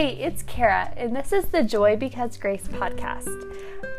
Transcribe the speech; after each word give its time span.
Hey, 0.00 0.14
it's 0.14 0.42
Kara, 0.44 0.94
and 0.96 1.14
this 1.14 1.30
is 1.30 1.48
the 1.48 1.62
Joy 1.62 1.94
Because 1.94 2.38
Grace 2.38 2.66
podcast. 2.66 3.28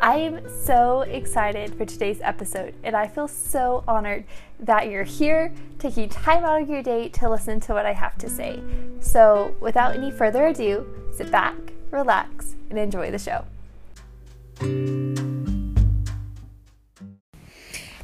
I 0.02 0.16
am 0.16 0.40
so 0.48 1.02
excited 1.02 1.76
for 1.76 1.84
today's 1.84 2.20
episode, 2.22 2.74
and 2.82 2.96
I 2.96 3.06
feel 3.06 3.28
so 3.28 3.84
honored 3.86 4.24
that 4.58 4.90
you're 4.90 5.04
here 5.04 5.54
taking 5.78 6.08
time 6.08 6.42
out 6.44 6.60
of 6.60 6.68
your 6.68 6.82
day 6.82 7.08
to 7.10 7.30
listen 7.30 7.60
to 7.60 7.72
what 7.72 7.86
I 7.86 7.92
have 7.92 8.18
to 8.18 8.28
say. 8.28 8.60
So, 8.98 9.54
without 9.60 9.94
any 9.94 10.10
further 10.10 10.46
ado, 10.46 10.84
sit 11.12 11.30
back, 11.30 11.54
relax, 11.92 12.56
and 12.68 12.80
enjoy 12.80 13.12
the 13.12 13.20
show. 13.20 13.44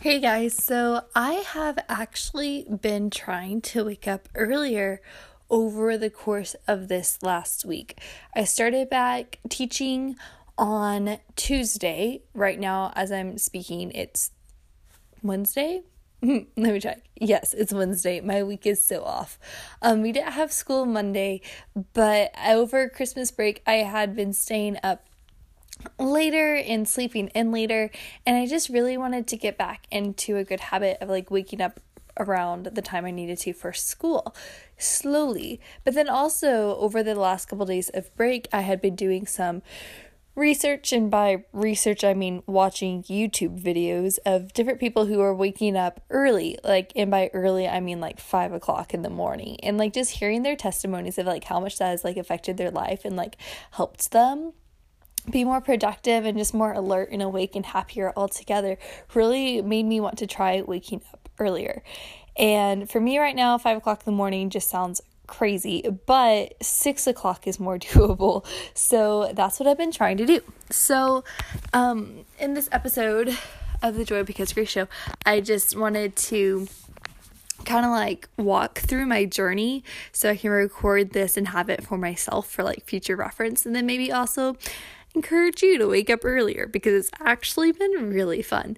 Hey 0.01 0.21
guys, 0.21 0.55
so 0.55 1.03
I 1.17 1.33
have 1.33 1.81
actually 1.89 2.65
been 2.81 3.11
trying 3.11 3.61
to 3.63 3.85
wake 3.85 4.07
up 4.07 4.29
earlier 4.37 5.03
over 5.51 5.97
the 5.97 6.11
course 6.11 6.55
of 6.67 6.89
this 6.89 7.19
last 7.23 7.65
week. 7.65 8.01
I 8.35 8.45
started 8.45 8.91
back 8.91 9.39
teaching 9.49 10.17
on 10.57 11.19
Tuesday. 11.37 12.23
Right 12.35 12.59
now, 12.59 12.93
as 12.95 13.13
I'm 13.13 13.39
speaking, 13.39 13.91
it's 13.93 14.31
Wednesday. 15.23 15.83
Let 16.23 16.57
me 16.57 16.81
check. 16.81 17.03
Yes, 17.21 17.55
it's 17.55 17.73
Wednesday. 17.73 18.21
My 18.21 18.43
week 18.43 18.67
is 18.67 18.85
so 18.85 19.05
off. 19.05 19.39
Um, 19.81 20.03
we 20.03 20.13
didn't 20.13 20.33
have 20.33 20.53
school 20.53 20.85
Monday, 20.85 21.43
but 21.93 22.33
over 22.45 22.89
Christmas 22.89 23.31
break, 23.31 23.63
I 23.67 23.75
had 23.75 24.17
been 24.17 24.33
staying 24.33 24.79
up 24.83 25.05
later 25.99 26.57
and 26.57 26.89
sleeping 26.89 27.29
in 27.29 27.53
later, 27.53 27.91
and 28.27 28.37
I 28.37 28.47
just 28.47 28.69
really 28.69 28.97
wanted 28.97 29.29
to 29.29 29.37
get 29.37 29.57
back 29.57 29.87
into 29.93 30.37
a 30.37 30.45
good 30.45 30.59
habit 30.59 30.99
of 31.01 31.09
like 31.09 31.31
waking 31.31 31.61
up 31.61 31.79
around 32.19 32.67
the 32.67 32.83
time 32.83 33.05
I 33.05 33.13
needed 33.13 33.39
to 33.39 33.53
for 33.53 33.73
school 33.73 34.35
slowly. 34.79 35.61
But 35.85 35.95
then 35.95 36.09
also 36.09 36.77
over 36.77 37.03
the 37.03 37.15
last 37.15 37.47
couple 37.47 37.65
of 37.65 37.69
days 37.69 37.91
of 37.91 38.15
break, 38.17 38.49
I 38.53 38.63
had 38.63 38.81
been 38.81 38.97
doing 38.97 39.27
some 39.27 39.63
research, 40.35 40.93
and 40.93 41.11
by 41.11 41.45
research, 41.53 42.05
I 42.05 42.15
mean 42.15 42.43
watching 42.47 43.03
YouTube 43.03 43.61
videos 43.61 44.19
of 44.25 44.53
different 44.53 44.79
people 44.79 45.07
who 45.07 45.21
are 45.21 45.35
waking 45.35 45.77
up 45.77 46.01
early. 46.11 46.57
Like, 46.63 46.93
and 46.95 47.11
by 47.11 47.31
early, 47.35 47.69
I 47.69 47.81
mean 47.81 48.01
like 48.01 48.21
five 48.21 48.53
o'clock 48.53 48.95
in 48.95 49.03
the 49.03 49.11
morning, 49.11 49.59
and 49.63 49.77
like 49.77 49.93
just 49.93 50.13
hearing 50.13 50.45
their 50.45 50.57
testimonies 50.57 51.19
of 51.19 51.27
like 51.27 51.45
how 51.45 51.61
much 51.61 51.79
that 51.79 51.89
has 51.89 52.05
like 52.05 52.17
affected 52.17 52.57
their 52.57 52.71
life 52.71 53.05
and 53.05 53.17
like 53.17 53.37
helped 53.73 54.13
them 54.13 54.53
be 55.31 55.45
more 55.45 55.61
productive 55.61 56.25
and 56.25 56.39
just 56.39 56.55
more 56.55 56.73
alert 56.73 57.11
and 57.13 57.21
awake 57.21 57.55
and 57.55 57.67
happier 57.67 58.13
altogether 58.17 58.79
really 59.15 59.61
made 59.61 59.85
me 59.85 60.01
want 60.01 60.17
to 60.19 60.27
try 60.27 60.63
waking 60.63 61.03
up 61.13 61.29
earlier. 61.39 61.83
And 62.39 62.89
for 62.89 63.01
me 63.01 63.19
right 63.19 63.35
now, 63.35 63.59
five 63.59 63.77
o'clock 63.77 64.03
in 64.07 64.13
the 64.13 64.17
morning 64.17 64.49
just 64.51 64.71
sounds 64.71 65.01
crazy, 65.27 65.85
but 66.07 66.55
six 66.63 67.07
o'clock 67.07 67.47
is 67.47 67.61
more 67.61 67.79
doable. 67.79 68.45
So 68.75 69.33
that's 69.35 69.61
what 69.61 69.69
I've 69.69 69.79
been 69.79 69.93
trying 69.93 70.17
to 70.19 70.27
do. 70.27 70.41
So, 70.71 71.25
um, 71.73 72.25
in 72.39 72.55
this 72.55 72.69
episode 72.73 73.37
of 73.83 73.97
the 73.97 74.05
Joy 74.05 74.25
Because 74.25 74.53
Grace 74.53 74.71
show, 74.71 74.89
I 75.25 75.41
just 75.41 75.77
wanted 75.77 76.17
to 76.17 76.67
kind 77.65 77.85
of 77.85 77.91
like 77.91 78.29
walk 78.37 78.79
through 78.79 79.05
my 79.05 79.25
journey 79.25 79.85
so 80.13 80.31
I 80.31 80.37
can 80.37 80.51
record 80.51 81.13
this 81.13 81.37
and 81.37 81.49
have 81.49 81.69
it 81.69 81.85
for 81.85 81.99
myself 81.99 82.49
for 82.49 82.63
like 82.63 82.85
future 82.85 83.17
reference, 83.17 83.67
and 83.67 83.75
then 83.75 83.87
maybe 83.87 84.11
also 84.11 84.57
encourage 85.15 85.63
you 85.63 85.79
to 85.79 85.89
wake 85.89 86.11
up 86.11 86.25
earlier 86.25 86.67
because 86.67 86.95
it's 86.95 87.11
actually 87.21 87.73
been 87.73 88.11
really 88.11 88.43
fun. 88.43 88.77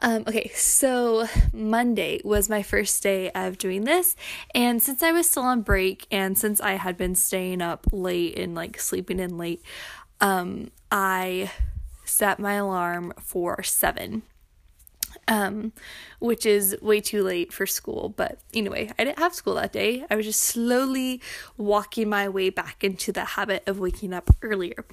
Um, 0.00 0.24
okay, 0.26 0.50
so 0.54 1.26
Monday 1.52 2.20
was 2.22 2.48
my 2.48 2.62
first 2.62 3.02
day 3.02 3.30
of 3.30 3.58
doing 3.58 3.84
this, 3.84 4.14
and 4.54 4.82
since 4.82 5.02
I 5.02 5.12
was 5.12 5.28
still 5.28 5.44
on 5.44 5.62
break 5.62 6.06
and 6.10 6.36
since 6.36 6.60
I 6.60 6.72
had 6.72 6.96
been 6.96 7.14
staying 7.14 7.62
up 7.62 7.86
late 7.92 8.38
and 8.38 8.54
like 8.54 8.78
sleeping 8.78 9.18
in 9.18 9.38
late, 9.38 9.62
um, 10.20 10.70
I 10.90 11.50
set 12.04 12.38
my 12.38 12.54
alarm 12.54 13.12
for 13.20 13.62
seven 13.62 14.22
um, 15.28 15.72
which 16.18 16.46
is 16.46 16.76
way 16.80 17.00
too 17.00 17.22
late 17.22 17.52
for 17.52 17.66
school. 17.66 18.14
But 18.16 18.38
anyway, 18.54 18.90
I 18.98 19.04
didn't 19.04 19.18
have 19.18 19.34
school 19.34 19.54
that 19.54 19.72
day. 19.72 20.04
I 20.10 20.16
was 20.16 20.26
just 20.26 20.42
slowly 20.42 21.20
walking 21.56 22.08
my 22.08 22.28
way 22.28 22.50
back 22.50 22.84
into 22.84 23.12
the 23.12 23.24
habit 23.24 23.62
of 23.66 23.78
waking 23.78 24.12
up 24.12 24.30
earlier. 24.42 24.84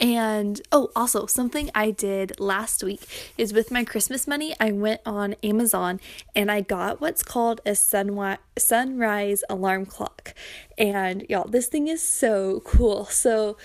And 0.00 0.60
oh, 0.72 0.90
also, 0.96 1.26
something 1.26 1.70
I 1.74 1.90
did 1.90 2.38
last 2.40 2.82
week 2.82 3.32
is 3.38 3.52
with 3.52 3.70
my 3.70 3.84
Christmas 3.84 4.26
money, 4.26 4.54
I 4.58 4.72
went 4.72 5.00
on 5.06 5.34
Amazon 5.42 6.00
and 6.34 6.50
I 6.50 6.60
got 6.60 7.00
what's 7.00 7.22
called 7.22 7.60
a 7.64 7.70
sunwi- 7.70 8.38
sunrise 8.58 9.44
alarm 9.48 9.86
clock. 9.86 10.34
And 10.76 11.24
y'all, 11.28 11.48
this 11.48 11.68
thing 11.68 11.88
is 11.88 12.02
so 12.02 12.60
cool. 12.64 13.06
So, 13.06 13.56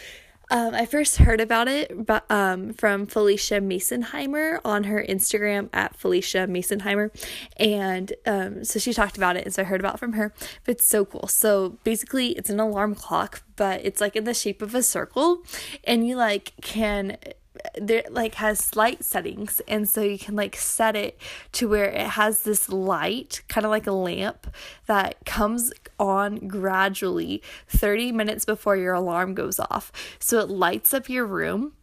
um, 0.52 0.76
I 0.76 0.86
first 0.86 1.18
heard 1.18 1.40
about 1.40 1.68
it 1.68 2.06
but, 2.06 2.30
um, 2.30 2.74
from 2.74 3.08
Phylicia 3.08 3.62
Masenheimer 3.62 4.60
on 4.66 4.84
her 4.84 5.04
Instagram 5.04 5.70
at 5.72 5.98
Phylicia 5.98 6.48
Masenheimer. 6.48 7.10
And 7.58 8.14
um, 8.26 8.64
so 8.66 8.78
she 8.78 8.94
talked 8.94 9.18
about 9.18 9.38
it, 9.38 9.46
and 9.46 9.54
so 9.54 9.62
I 9.62 9.66
heard 9.66 9.80
about 9.80 9.98
from 9.98 10.14
her. 10.14 10.34
But 10.66 10.74
it's 10.74 10.86
so 10.86 11.06
cool. 11.06 11.28
So 11.28 11.78
basically, 11.84 12.30
it's 12.34 12.50
an 12.50 12.60
alarm 12.60 12.96
clock, 12.96 13.44
but 13.56 13.82
it's 13.86 14.02
like 14.02 14.16
in 14.16 14.26
the 14.26 14.34
shape 14.34 14.62
of 14.62 14.76
a 14.76 14.84
circle, 14.84 15.44
and 15.86 16.06
you 16.06 16.18
like 16.18 16.54
can 16.62 17.18
there 17.80 18.04
like 18.10 18.36
has 18.36 18.76
light 18.76 19.04
settings 19.04 19.62
and 19.68 19.88
so 19.88 20.02
you 20.02 20.18
can 20.18 20.36
like 20.36 20.56
set 20.56 20.96
it 20.96 21.20
to 21.52 21.68
where 21.68 21.86
it 21.86 22.08
has 22.08 22.44
this 22.44 22.70
light 22.70 23.42
kind 23.48 23.66
of 23.66 23.70
like 23.72 23.86
a 23.86 23.92
lamp 23.92 24.48
that 24.88 25.18
comes 25.26 25.72
on 26.02 26.48
gradually 26.48 27.42
30 27.68 28.12
minutes 28.12 28.44
before 28.44 28.76
your 28.76 28.96
alarm 28.96 29.36
goes 29.36 29.60
off 29.60 29.92
so 30.20 30.40
it 30.40 30.50
lights 30.50 30.94
up 30.94 31.08
your 31.08 31.26
room 31.26 31.74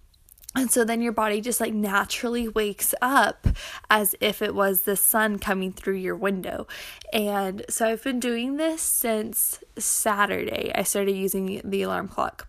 and 0.54 0.70
so 0.70 0.82
then 0.82 1.02
your 1.02 1.12
body 1.12 1.40
just 1.40 1.60
like 1.60 1.74
naturally 1.74 2.48
wakes 2.48 2.94
up 3.00 3.46
as 3.90 4.16
if 4.20 4.42
it 4.42 4.54
was 4.54 4.82
the 4.82 4.96
sun 4.96 5.38
coming 5.38 5.72
through 5.72 5.96
your 5.96 6.16
window. 6.16 6.66
And 7.12 7.64
so 7.68 7.86
I've 7.86 8.02
been 8.02 8.18
doing 8.18 8.56
this 8.56 8.80
since 8.80 9.62
Saturday. 9.78 10.72
I 10.74 10.82
started 10.82 11.12
using 11.12 11.60
the 11.62 11.82
alarm 11.82 12.08
clock. 12.08 12.48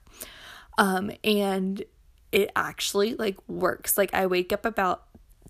Um, 0.77 1.11
and 1.23 1.83
it 2.31 2.49
actually 2.55 3.15
like 3.15 3.37
works. 3.47 3.97
Like 3.97 4.13
I 4.13 4.25
wake 4.27 4.53
up 4.53 4.65
about 4.65 5.03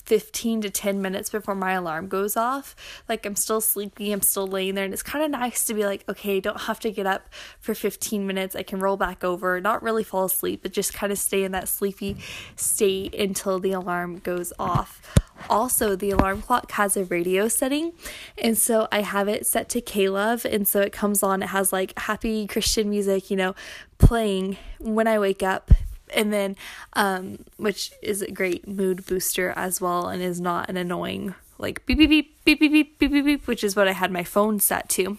15 0.10 0.62
to 0.62 0.72
10 0.72 1.04
minutes 1.04 1.30
before 1.30 1.54
my 1.54 1.74
alarm 1.74 2.08
goes 2.08 2.36
off. 2.36 2.76
Like 3.08 3.28
I'm 3.28 3.36
still 3.36 3.62
sleepy, 3.62 4.12
I'm 4.12 4.24
still 4.24 4.48
laying 4.48 4.74
there, 4.74 4.84
and 4.84 4.92
it's 4.92 5.04
kind 5.04 5.24
of 5.24 5.30
nice 5.30 5.66
to 5.66 5.76
be 5.76 5.86
like, 5.86 6.04
okay, 6.10 6.40
don't 6.40 6.62
have 6.62 6.80
to 6.80 6.90
get 6.90 7.06
up 7.06 7.30
for 7.60 7.76
15 7.76 8.26
minutes. 8.26 8.56
I 8.56 8.64
can 8.64 8.80
roll 8.80 8.98
back 8.98 9.24
over, 9.24 9.62
not 9.62 9.84
really 9.84 10.04
fall 10.04 10.26
asleep, 10.26 10.62
but 10.64 10.74
just 10.74 10.96
kind 10.96 11.12
of 11.12 11.20
stay 11.20 11.44
in 11.44 11.52
that 11.52 11.68
sleepy 11.68 12.18
state 12.56 13.14
until 13.14 13.60
the 13.60 13.72
alarm 13.72 14.18
goes 14.18 14.52
off. 14.58 15.14
Also, 15.48 15.96
the 15.96 16.10
alarm 16.10 16.42
clock 16.42 16.72
has 16.72 16.98
a 16.98 17.06
radio 17.06 17.48
setting, 17.48 17.94
and 18.36 18.58
so 18.58 18.88
I 18.92 19.02
have 19.02 19.28
it 19.28 19.46
set 19.46 19.70
to 19.70 19.80
K 19.80 20.10
Love, 20.10 20.44
and 20.44 20.68
so 20.68 20.82
it 20.82 20.92
comes 20.92 21.22
on, 21.22 21.44
it 21.44 21.50
has 21.50 21.72
like 21.72 21.98
happy 22.00 22.48
Christian 22.48 22.90
music, 22.90 23.30
you 23.30 23.38
know, 23.38 23.54
playing 24.00 24.58
when 24.80 25.08
I 25.08 25.20
wake 25.20 25.44
up 25.44 25.70
and 26.14 26.34
then 26.34 26.56
um 26.94 27.40
which 27.58 27.92
is 28.02 28.22
a 28.22 28.32
great 28.32 28.68
mood 28.68 29.06
booster 29.06 29.54
as 29.56 29.80
well 29.82 30.08
and 30.08 30.22
is 30.22 30.40
not 30.40 30.70
an 30.70 30.78
annoying 30.78 31.34
like 31.58 31.86
beep 31.86 31.98
beep 31.98 32.10
beep 32.10 32.46
beep 32.46 32.60
beep 32.60 32.72
beep 32.72 33.00
beep 33.00 33.12
beep, 33.12 33.26
beep 33.26 33.48
which 33.48 33.64
is 33.64 33.76
what 33.76 33.88
I 33.88 33.94
had 33.94 34.12
my 34.12 34.24
phone 34.24 34.60
set 34.60 34.90
to 34.90 35.18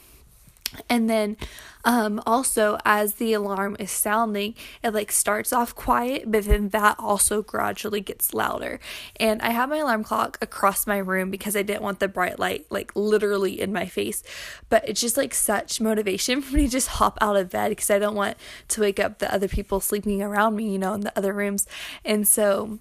and 0.89 1.09
then 1.09 1.37
um 1.85 2.23
also 2.27 2.79
as 2.85 3.15
the 3.15 3.33
alarm 3.33 3.77
is 3.79 3.91
sounding 3.91 4.55
it 4.83 4.93
like 4.93 5.11
starts 5.11 5.53
off 5.53 5.75
quiet 5.75 6.31
but 6.31 6.45
then 6.45 6.69
that 6.69 6.97
also 6.99 7.43
gradually 7.43 8.01
gets 8.01 8.35
louder. 8.35 8.79
And 9.19 9.41
i 9.43 9.51
have 9.51 9.69
my 9.71 9.79
alarm 9.79 10.05
clock 10.05 10.39
across 10.41 10.87
my 10.87 10.99
room 10.99 11.31
because 11.31 11.57
i 11.57 11.63
didn't 11.63 11.83
want 11.83 12.01
the 12.01 12.09
bright 12.09 12.39
light 12.39 12.67
like 12.71 12.93
literally 12.95 13.61
in 13.61 13.73
my 13.73 13.87
face. 13.87 14.23
But 14.69 14.89
it's 14.89 15.01
just 15.01 15.17
like 15.17 15.35
such 15.35 15.81
motivation 15.81 16.43
for 16.43 16.57
me 16.57 16.67
to 16.67 16.69
just 16.69 16.89
hop 16.89 17.19
out 17.21 17.37
of 17.37 17.51
bed 17.51 17.71
because 17.71 17.91
i 17.91 17.99
don't 17.99 18.15
want 18.15 18.37
to 18.69 18.81
wake 18.81 19.01
up 19.01 19.19
the 19.19 19.33
other 19.33 19.49
people 19.49 19.81
sleeping 19.81 20.23
around 20.23 20.57
me 20.57 20.71
you 20.71 20.79
know 20.79 20.95
in 20.95 21.01
the 21.01 21.17
other 21.17 21.33
rooms. 21.33 21.67
And 22.05 22.27
so 22.27 22.79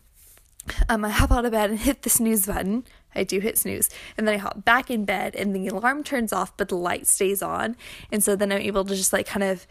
um, 0.87 1.05
I 1.05 1.09
hop 1.09 1.31
out 1.31 1.45
of 1.45 1.51
bed 1.51 1.69
and 1.69 1.79
hit 1.79 2.03
the 2.03 2.09
snooze 2.09 2.45
button. 2.45 2.83
I 3.15 3.23
do 3.23 3.39
hit 3.39 3.57
snooze. 3.57 3.89
And 4.17 4.27
then 4.27 4.35
I 4.35 4.37
hop 4.37 4.63
back 4.65 4.89
in 4.89 5.05
bed 5.05 5.35
and 5.35 5.55
the 5.55 5.67
alarm 5.67 6.03
turns 6.03 6.31
off, 6.31 6.55
but 6.57 6.69
the 6.69 6.77
light 6.77 7.07
stays 7.07 7.41
on. 7.41 7.75
And 8.11 8.23
so 8.23 8.35
then 8.35 8.51
I'm 8.51 8.61
able 8.61 8.85
to 8.85 8.95
just 8.95 9.13
like 9.13 9.25
kind 9.25 9.43
of 9.43 9.65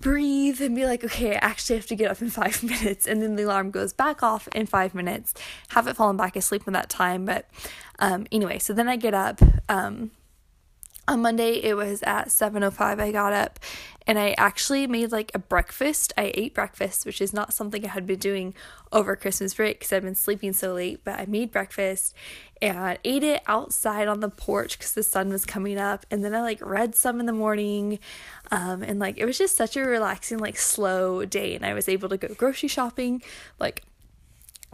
breathe 0.00 0.60
and 0.60 0.74
be 0.74 0.84
like, 0.84 1.02
okay, 1.04 1.34
I 1.34 1.38
actually 1.40 1.76
have 1.76 1.86
to 1.86 1.96
get 1.96 2.10
up 2.10 2.20
in 2.20 2.30
five 2.42 2.62
minutes. 2.62 3.06
And 3.06 3.22
then 3.22 3.36
the 3.36 3.44
alarm 3.44 3.70
goes 3.70 3.92
back 3.92 4.22
off 4.22 4.48
in 4.48 4.66
five 4.66 4.94
minutes. 4.94 5.34
Haven't 5.68 5.94
fallen 5.94 6.16
back 6.16 6.36
asleep 6.36 6.62
in 6.66 6.72
that 6.72 6.88
time. 6.88 7.24
But 7.24 7.48
um, 7.98 8.26
anyway, 8.32 8.58
so 8.58 8.72
then 8.72 8.88
I 8.88 8.96
get 8.96 9.14
up. 9.14 9.40
Um, 9.68 10.10
on 11.06 11.22
Monday 11.22 11.62
it 11.62 11.76
was 11.76 12.02
at 12.02 12.28
7:05 12.28 13.00
I 13.00 13.12
got 13.12 13.32
up 13.32 13.60
and 14.06 14.18
I 14.18 14.34
actually 14.36 14.86
made 14.86 15.12
like 15.12 15.30
a 15.34 15.38
breakfast. 15.38 16.12
I 16.16 16.30
ate 16.34 16.54
breakfast, 16.54 17.06
which 17.06 17.20
is 17.20 17.32
not 17.32 17.54
something 17.54 17.84
I 17.84 17.88
had 17.88 18.06
been 18.06 18.18
doing 18.18 18.54
over 18.92 19.16
Christmas 19.16 19.54
break 19.54 19.78
because 19.78 19.92
I've 19.92 20.02
been 20.02 20.14
sleeping 20.14 20.52
so 20.52 20.74
late, 20.74 21.00
but 21.04 21.18
I 21.18 21.26
made 21.26 21.50
breakfast 21.50 22.14
and 22.60 22.98
ate 23.04 23.22
it 23.22 23.42
outside 23.46 24.08
on 24.08 24.20
the 24.20 24.28
porch 24.28 24.78
because 24.78 24.92
the 24.92 25.02
sun 25.02 25.30
was 25.30 25.44
coming 25.44 25.78
up. 25.78 26.04
And 26.10 26.24
then 26.24 26.34
I 26.34 26.42
like 26.42 26.60
read 26.60 26.94
some 26.94 27.18
in 27.18 27.26
the 27.26 27.32
morning. 27.32 27.98
Um, 28.50 28.82
and 28.82 28.98
like 28.98 29.16
it 29.16 29.24
was 29.24 29.38
just 29.38 29.56
such 29.56 29.76
a 29.76 29.82
relaxing, 29.82 30.38
like 30.38 30.58
slow 30.58 31.24
day. 31.24 31.54
And 31.54 31.64
I 31.64 31.72
was 31.72 31.88
able 31.88 32.08
to 32.10 32.16
go 32.18 32.28
grocery 32.28 32.68
shopping 32.68 33.22
like 33.58 33.84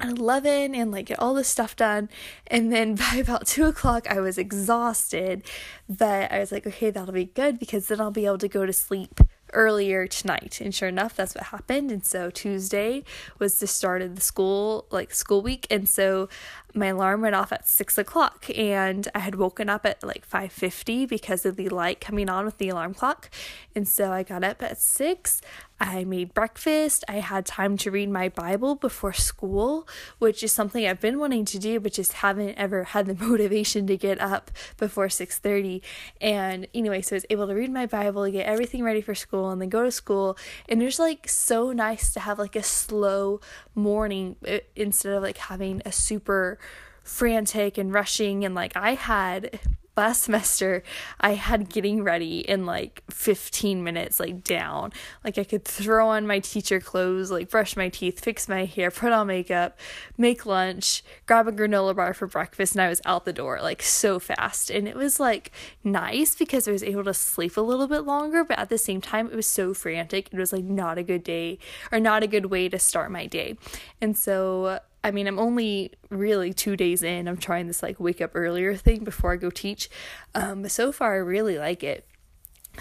at 0.00 0.19
11 0.19 0.75
and 0.75 0.91
like 0.91 1.06
get 1.06 1.19
all 1.19 1.35
this 1.35 1.49
stuff 1.49 1.76
done. 1.76 2.08
And 2.47 2.73
then 2.73 2.94
by 2.97 3.17
about 3.17 3.47
2 3.47 3.67
o'clock, 3.67 4.06
I 4.08 4.20
was 4.20 4.38
exhausted. 4.38 5.44
But 5.88 6.32
I 6.32 6.38
was 6.38 6.52
like, 6.52 6.67
okay, 6.67 6.91
that'll 6.91 7.12
be 7.12 7.26
good 7.26 7.58
because 7.58 7.88
then 7.88 8.00
I'll 8.00 8.11
be 8.11 8.26
able 8.26 8.38
to 8.38 8.49
go 8.49 8.67
to 8.67 8.73
sleep 8.73 9.20
earlier 9.52 10.06
tonight. 10.06 10.61
And 10.61 10.75
sure 10.75 10.88
enough, 10.88 11.17
that's 11.17 11.35
what 11.35 11.44
happened. 11.44 11.91
And 11.91 12.05
so 12.05 12.31
Tuesday 12.31 13.05
was 13.38 13.58
the 13.58 13.67
start 13.67 14.02
of 14.02 14.14
the 14.14 14.20
school, 14.20 14.87
like 14.91 15.12
school 15.12 15.43
week. 15.43 15.67
And 15.70 15.88
so 15.88 16.29
my 16.75 16.87
alarm 16.87 17.22
went 17.22 17.34
off 17.34 17.52
at 17.52 17.67
six 17.67 17.99
o'clock 17.99 18.46
and 18.56 19.08
I 19.14 19.20
had 19.20 19.34
woken 19.34 19.69
up 19.69 19.84
at 19.84 20.02
like 20.02 20.28
5.50 20.28 21.08
because 21.08 21.44
of 21.44 21.56
the 21.56 21.69
light 21.69 22.00
coming 22.00 22.28
on 22.28 22.44
with 22.44 22.58
the 22.58 22.69
alarm 22.69 22.94
clock. 22.94 23.31
And 23.75 23.87
so 23.87 24.12
I 24.12 24.22
got 24.22 24.44
up 24.44 24.62
at 24.62 24.81
six. 24.81 25.40
I 25.81 26.05
made 26.05 26.34
breakfast. 26.34 27.05
I 27.08 27.20
had 27.20 27.46
time 27.46 27.78
to 27.78 27.90
read 27.90 28.11
my 28.11 28.28
Bible 28.28 28.75
before 28.75 29.14
school, 29.14 29.88
which 30.19 30.43
is 30.43 30.52
something 30.52 30.87
I've 30.87 31.00
been 31.00 31.19
wanting 31.19 31.46
to 31.46 31.58
do, 31.58 31.81
but 31.81 31.94
just 31.94 32.14
haven't 32.14 32.55
ever 32.56 32.84
had 32.84 33.06
the 33.06 33.14
motivation 33.26 33.87
to 33.87 33.96
get 33.96 34.20
up 34.20 34.50
before 34.76 35.06
6:30. 35.08 35.81
And 36.20 36.69
anyway, 36.75 37.00
so 37.00 37.14
I 37.14 37.17
was 37.17 37.26
able 37.31 37.46
to 37.46 37.55
read 37.55 37.72
my 37.72 37.87
Bible, 37.87 38.31
get 38.31 38.46
everything 38.46 38.84
ready 38.84 39.00
for 39.00 39.14
school, 39.14 39.49
and 39.50 39.61
then 39.61 39.70
go 39.70 39.82
to 39.82 39.90
school. 39.90 40.37
And 40.69 40.82
it's 40.82 40.99
like 40.99 41.26
so 41.28 41.72
nice 41.72 42.12
to 42.12 42.20
have 42.20 42.38
like 42.38 42.56
a 42.56 42.62
slow 42.62 43.40
morning 43.75 44.37
uh, 44.46 44.58
instead 44.76 45.14
of 45.14 45.22
like 45.22 45.38
having 45.38 45.81
a 45.87 45.93
super 45.93 46.58
frantic 47.02 47.78
and 47.78 47.92
rushing 47.92 48.44
and 48.44 48.54
like 48.54 48.76
I 48.76 48.94
had 48.94 49.58
last 49.96 50.22
semester 50.22 50.82
I 51.20 51.34
had 51.34 51.68
getting 51.68 52.02
ready 52.02 52.38
in 52.40 52.64
like 52.64 53.02
15 53.10 53.84
minutes 53.84 54.18
like 54.18 54.42
down. 54.42 54.92
Like 55.24 55.36
I 55.36 55.44
could 55.44 55.64
throw 55.64 56.08
on 56.08 56.26
my 56.26 56.38
teacher 56.38 56.80
clothes, 56.80 57.30
like 57.30 57.50
brush 57.50 57.76
my 57.76 57.90
teeth, 57.90 58.20
fix 58.20 58.48
my 58.48 58.64
hair, 58.64 58.90
put 58.90 59.12
on 59.12 59.26
makeup, 59.26 59.78
make 60.16 60.46
lunch, 60.46 61.02
grab 61.26 61.48
a 61.48 61.52
granola 61.52 61.94
bar 61.94 62.14
for 62.14 62.26
breakfast 62.26 62.74
and 62.74 62.82
I 62.82 62.88
was 62.88 63.02
out 63.04 63.24
the 63.24 63.32
door 63.32 63.60
like 63.60 63.82
so 63.82 64.18
fast. 64.18 64.70
And 64.70 64.88
it 64.88 64.96
was 64.96 65.20
like 65.20 65.52
nice 65.84 66.34
because 66.34 66.66
I 66.66 66.72
was 66.72 66.82
able 66.82 67.04
to 67.04 67.14
sleep 67.14 67.56
a 67.56 67.60
little 67.60 67.86
bit 67.86 68.00
longer, 68.00 68.42
but 68.42 68.58
at 68.58 68.70
the 68.70 68.78
same 68.78 69.00
time 69.00 69.26
it 69.26 69.36
was 69.36 69.46
so 69.46 69.74
frantic. 69.74 70.28
It 70.32 70.38
was 70.38 70.52
like 70.52 70.64
not 70.64 70.96
a 70.96 71.02
good 71.02 71.24
day 71.24 71.58
or 71.92 72.00
not 72.00 72.22
a 72.22 72.26
good 72.26 72.46
way 72.46 72.68
to 72.70 72.78
start 72.78 73.10
my 73.10 73.26
day. 73.26 73.58
And 74.00 74.16
so 74.16 74.80
I 75.02 75.11
mean, 75.11 75.26
I'm 75.26 75.38
only 75.38 75.93
really 76.11 76.52
two 76.52 76.76
days 76.76 77.02
in. 77.02 77.26
I'm 77.26 77.37
trying 77.37 77.67
this 77.67 77.82
like 77.82 77.99
wake 77.99 78.20
up 78.20 78.32
earlier 78.35 78.76
thing 78.76 79.05
before 79.05 79.32
I 79.32 79.37
go 79.37 79.50
teach. 79.50 79.88
Um, 80.35 80.62
but 80.62 80.70
so 80.70 80.93
far, 80.93 81.14
I 81.14 81.19
really 81.19 81.58
like 81.58 81.82
it. 81.82 82.06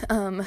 Um, 0.10 0.46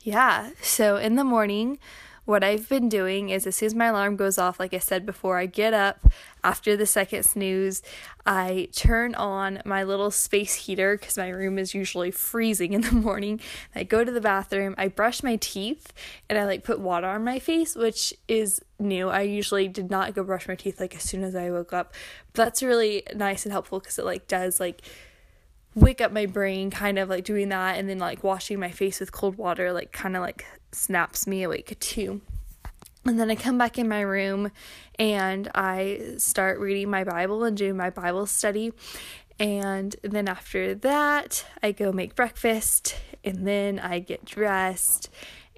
yeah. 0.00 0.50
So 0.62 0.96
in 0.96 1.16
the 1.16 1.24
morning, 1.24 1.78
what 2.26 2.42
I've 2.42 2.68
been 2.68 2.88
doing 2.88 3.30
is 3.30 3.46
as 3.46 3.54
soon 3.54 3.68
as 3.68 3.74
my 3.74 3.86
alarm 3.86 4.16
goes 4.16 4.36
off, 4.36 4.58
like 4.58 4.74
I 4.74 4.78
said 4.78 5.06
before, 5.06 5.38
I 5.38 5.46
get 5.46 5.72
up 5.72 6.12
after 6.42 6.76
the 6.76 6.84
second 6.84 7.22
snooze. 7.22 7.82
I 8.26 8.68
turn 8.72 9.14
on 9.14 9.62
my 9.64 9.84
little 9.84 10.10
space 10.10 10.54
heater 10.54 10.98
because 10.98 11.16
my 11.16 11.28
room 11.28 11.56
is 11.56 11.72
usually 11.72 12.10
freezing 12.10 12.72
in 12.72 12.80
the 12.80 12.92
morning. 13.06 13.40
I 13.76 13.84
go 13.84 14.02
to 14.02 14.10
the 14.10 14.20
bathroom, 14.20 14.74
I 14.76 14.88
brush 14.88 15.22
my 15.22 15.36
teeth, 15.36 15.92
and 16.28 16.36
I 16.36 16.44
like 16.46 16.64
put 16.64 16.80
water 16.80 17.06
on 17.06 17.22
my 17.22 17.38
face, 17.38 17.76
which 17.76 18.12
is 18.26 18.60
new. 18.80 19.08
I 19.08 19.22
usually 19.22 19.68
did 19.68 19.88
not 19.88 20.12
go 20.12 20.24
brush 20.24 20.48
my 20.48 20.56
teeth 20.56 20.80
like 20.80 20.96
as 20.96 21.04
soon 21.04 21.22
as 21.22 21.36
I 21.36 21.50
woke 21.50 21.72
up. 21.72 21.94
But 22.32 22.44
that's 22.44 22.62
really 22.62 23.04
nice 23.14 23.46
and 23.46 23.52
helpful 23.52 23.78
because 23.78 24.00
it 24.00 24.04
like 24.04 24.26
does 24.26 24.58
like 24.58 24.82
wake 25.76 26.00
up 26.00 26.10
my 26.10 26.26
brain 26.26 26.70
kind 26.70 26.98
of 26.98 27.08
like 27.08 27.22
doing 27.22 27.50
that 27.50 27.78
and 27.78 27.88
then 27.88 27.98
like 27.98 28.24
washing 28.24 28.58
my 28.58 28.70
face 28.70 28.98
with 28.98 29.12
cold 29.12 29.36
water 29.36 29.74
like 29.74 29.92
kind 29.92 30.16
of 30.16 30.22
like 30.22 30.46
snaps 30.76 31.26
me 31.26 31.42
awake 31.42 31.78
too 31.80 32.20
and 33.08 33.20
then 33.20 33.30
I 33.30 33.36
come 33.36 33.58
back 33.58 33.78
in 33.78 33.88
my 33.88 34.00
room 34.00 34.50
and 34.98 35.48
I 35.54 36.14
start 36.18 36.58
reading 36.58 36.90
my 36.90 37.04
Bible 37.04 37.44
and 37.44 37.56
doing 37.56 37.76
my 37.76 37.90
Bible 37.90 38.26
study. 38.26 38.72
And 39.38 39.94
then 40.02 40.28
after 40.28 40.74
that, 40.74 41.44
I 41.62 41.72
go 41.72 41.92
make 41.92 42.14
breakfast 42.14 42.96
and 43.22 43.46
then 43.46 43.78
I 43.78 43.98
get 43.98 44.24
dressed 44.24 45.10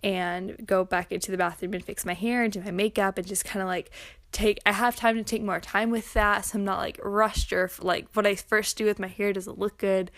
and 0.03 0.67
go 0.67 0.85
back 0.85 1.11
into 1.11 1.31
the 1.31 1.37
bathroom 1.37 1.75
and 1.75 1.85
fix 1.85 2.05
my 2.05 2.15
hair 2.15 2.43
and 2.43 2.53
do 2.53 2.61
my 2.61 2.71
makeup 2.71 3.19
and 3.19 3.27
just 3.27 3.45
kind 3.45 3.63
of 3.63 3.69
like 3.69 3.91
take 4.31 4.59
I 4.67 4.73
have 4.73 4.95
time 4.95 5.17
to 5.17 5.25
take 5.25 5.43
more 5.43 5.61
time 5.61 5.91
with 5.91 6.13
that. 6.15 6.45
So 6.45 6.59
I'm 6.59 6.65
not 6.65 6.79
like 6.79 7.01
rushed 7.03 7.53
or 7.53 7.71
like 7.81 8.09
what 8.13 8.27
I 8.27 8.35
first 8.35 8.77
do 8.77 8.85
with 8.85 8.99
my 8.99 9.09
hair 9.09 9.33
doesn't 9.33 9.59
look 9.59 9.79
good. 9.79 10.11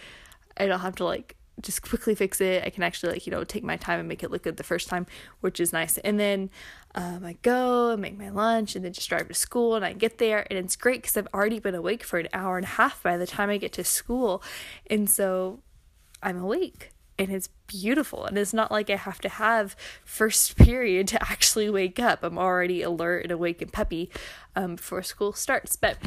I 0.57 0.67
don't 0.67 0.81
have 0.81 0.97
to 0.97 1.05
like 1.05 1.37
just 1.63 1.83
quickly 1.83 2.15
fix 2.15 2.41
it. 2.41 2.65
I 2.65 2.71
can 2.71 2.83
actually 2.83 3.13
like 3.13 3.27
you 3.27 3.31
know 3.31 3.45
take 3.45 3.65
my 3.65 3.77
time 3.77 4.01
and 4.01 4.09
make 4.09 4.23
it 4.23 4.31
look 4.31 4.43
good 4.43 4.57
the 4.57 4.65
first 4.65 4.89
time 4.89 5.07
which 5.41 5.61
is 5.61 5.73
nice. 5.73 5.99
And 5.99 6.19
then 6.19 6.51
um, 6.95 7.25
I 7.25 7.35
go 7.43 7.91
and 7.91 8.03
make 8.03 8.19
my 8.19 8.31
lunch 8.31 8.75
and 8.75 8.85
then 8.85 8.93
just 8.93 9.09
drive 9.09 9.29
to 9.29 9.35
school 9.35 9.75
and 9.75 9.85
I 9.85 9.93
get 9.93 10.19
there 10.19 10.47
and 10.51 10.59
it's 10.59 10.77
great 10.77 11.03
because 11.03 11.17
I've 11.17 11.29
already 11.33 11.59
been 11.59 11.75
awake 11.75 12.03
for 12.05 12.19
an 12.19 12.29
hour 12.33 12.57
and 12.57 12.65
a 12.65 12.71
half 12.71 13.03
by 13.03 13.17
the 13.17 13.27
time 13.27 13.51
I 13.51 13.59
get 13.59 13.73
to 13.75 13.85
school. 13.85 14.43
And 14.89 15.09
so 15.09 15.61
I'm 16.23 16.39
awake 16.39 16.91
and 17.19 17.31
it's 17.31 17.49
beautiful 17.67 18.25
and 18.25 18.39
it's 18.39 18.55
not 18.55 18.73
like 18.73 18.89
i 18.89 18.97
have 18.97 19.21
to 19.21 19.29
have 19.29 19.77
first 20.05 20.57
period 20.65 21.07
to 21.09 21.23
actually 21.23 21.71
wake 21.71 22.01
up. 22.01 22.23
I'm 22.23 22.39
already 22.39 22.83
alert 22.83 23.25
and 23.25 23.33
awake 23.33 23.63
and 23.63 23.73
peppy 23.73 24.11
um, 24.57 24.77
before 24.77 25.03
school 25.03 25.33
starts. 25.33 25.77
But 25.77 25.99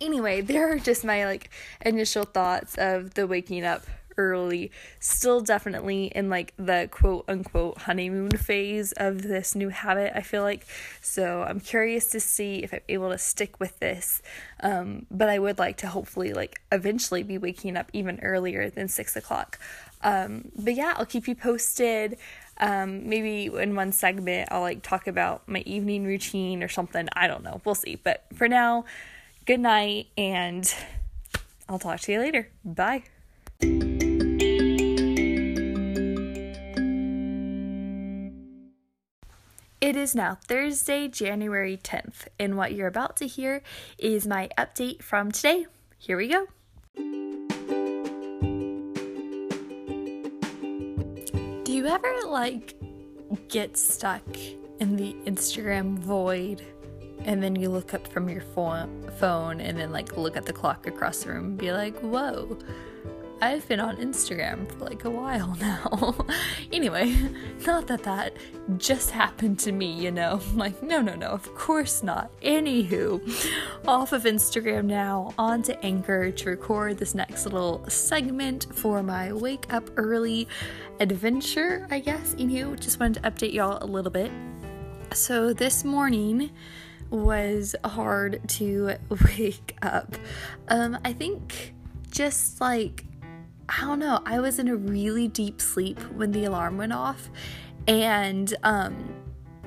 anyway 0.00 0.40
there 0.40 0.72
are 0.72 0.78
just 0.78 1.04
my 1.04 1.24
like 1.24 1.50
initial 1.84 2.24
thoughts 2.24 2.76
of 2.78 3.14
the 3.14 3.26
waking 3.26 3.64
up 3.64 3.84
early 4.18 4.70
still 5.00 5.40
definitely 5.40 6.06
in 6.14 6.28
like 6.28 6.52
the 6.58 6.88
quote 6.90 7.24
unquote 7.28 7.78
honeymoon 7.78 8.30
phase 8.30 8.92
of 8.92 9.22
this 9.22 9.54
new 9.54 9.70
habit 9.70 10.12
i 10.14 10.20
feel 10.20 10.42
like 10.42 10.66
so 11.00 11.42
i'm 11.48 11.60
curious 11.60 12.10
to 12.10 12.20
see 12.20 12.56
if 12.56 12.74
i'm 12.74 12.80
able 12.88 13.10
to 13.10 13.18
stick 13.18 13.58
with 13.58 13.78
this 13.78 14.20
um, 14.60 15.06
but 15.10 15.28
i 15.28 15.38
would 15.38 15.58
like 15.58 15.76
to 15.78 15.86
hopefully 15.86 16.32
like 16.32 16.60
eventually 16.70 17.22
be 17.22 17.38
waking 17.38 17.76
up 17.76 17.88
even 17.92 18.20
earlier 18.20 18.68
than 18.68 18.88
six 18.88 19.16
o'clock 19.16 19.58
um, 20.02 20.50
but 20.56 20.74
yeah, 20.74 20.94
I'll 20.96 21.06
keep 21.06 21.28
you 21.28 21.34
posted. 21.34 22.18
Um, 22.60 23.08
maybe 23.08 23.46
in 23.46 23.74
one 23.74 23.92
segment, 23.92 24.48
I'll 24.50 24.60
like 24.60 24.82
talk 24.82 25.06
about 25.06 25.48
my 25.48 25.60
evening 25.60 26.04
routine 26.04 26.62
or 26.62 26.68
something. 26.68 27.08
I 27.12 27.26
don't 27.26 27.44
know. 27.44 27.60
We'll 27.64 27.74
see. 27.74 27.96
But 27.96 28.24
for 28.34 28.48
now, 28.48 28.84
good 29.46 29.60
night, 29.60 30.08
and 30.16 30.72
I'll 31.68 31.78
talk 31.78 32.00
to 32.00 32.12
you 32.12 32.20
later. 32.20 32.48
Bye. 32.64 33.04
It 39.88 39.96
is 39.96 40.14
now 40.14 40.36
Thursday, 40.46 41.08
January 41.08 41.78
10th, 41.78 42.26
and 42.38 42.58
what 42.58 42.74
you're 42.74 42.88
about 42.88 43.16
to 43.16 43.26
hear 43.26 43.62
is 43.96 44.26
my 44.26 44.50
update 44.58 45.00
from 45.02 45.32
today. 45.32 45.64
Here 45.96 46.18
we 46.18 46.28
go. 46.28 46.46
Do 51.64 51.72
you 51.72 51.86
ever 51.86 52.14
like 52.26 52.74
get 53.48 53.78
stuck 53.78 54.26
in 54.78 54.96
the 54.96 55.16
Instagram 55.24 55.96
void 55.96 56.60
and 57.20 57.42
then 57.42 57.56
you 57.56 57.70
look 57.70 57.94
up 57.94 58.06
from 58.08 58.28
your 58.28 58.42
phone 58.42 59.62
and 59.62 59.78
then 59.78 59.90
like 59.90 60.18
look 60.18 60.36
at 60.36 60.44
the 60.44 60.52
clock 60.52 60.86
across 60.86 61.22
the 61.24 61.30
room 61.30 61.44
and 61.46 61.56
be 61.56 61.72
like, 61.72 61.98
whoa, 62.00 62.58
I've 63.40 63.66
been 63.68 63.78
on 63.78 63.96
Instagram 63.98 64.70
for 64.72 64.84
like 64.84 65.04
a 65.04 65.10
while 65.10 65.56
now. 65.60 66.26
anyway, 66.72 67.14
not 67.66 67.86
that 67.86 68.02
that 68.02 68.36
just 68.78 69.10
happened 69.10 69.58
to 69.60 69.72
me, 69.72 69.86
you 69.86 70.10
know. 70.10 70.40
like, 70.54 70.82
no, 70.82 71.00
no, 71.00 71.14
no, 71.14 71.28
of 71.28 71.54
course 71.54 72.02
not. 72.02 72.30
Anywho, 72.40 73.20
off 73.86 74.12
of 74.12 74.24
Instagram 74.24 74.84
now, 74.84 75.32
on 75.38 75.62
to 75.62 75.84
Anchor 75.84 76.30
to 76.30 76.50
record 76.50 76.98
this 76.98 77.14
next 77.14 77.44
little 77.44 77.84
segment 77.88 78.66
for 78.74 79.02
my 79.02 79.32
wake 79.32 79.72
up 79.72 79.88
early 79.96 80.48
adventure, 81.00 81.86
I 81.90 82.00
guess. 82.00 82.34
Anywho, 82.34 82.78
just 82.78 82.98
wanted 82.98 83.22
to 83.22 83.30
update 83.30 83.52
y'all 83.52 83.78
a 83.80 83.86
little 83.86 84.10
bit. 84.10 84.32
So 85.12 85.52
this 85.52 85.84
morning, 85.84 86.50
was 87.10 87.74
hard 87.84 88.40
to 88.46 88.96
wake 89.38 89.76
up. 89.82 90.16
Um, 90.68 90.98
I 91.04 91.12
think 91.12 91.74
just 92.10 92.60
like 92.60 93.04
I 93.68 93.82
don't 93.82 93.98
know, 93.98 94.20
I 94.24 94.40
was 94.40 94.58
in 94.58 94.68
a 94.68 94.76
really 94.76 95.28
deep 95.28 95.60
sleep 95.60 96.00
when 96.14 96.32
the 96.32 96.44
alarm 96.44 96.78
went 96.78 96.92
off. 96.92 97.30
And 97.86 98.54
um 98.62 99.14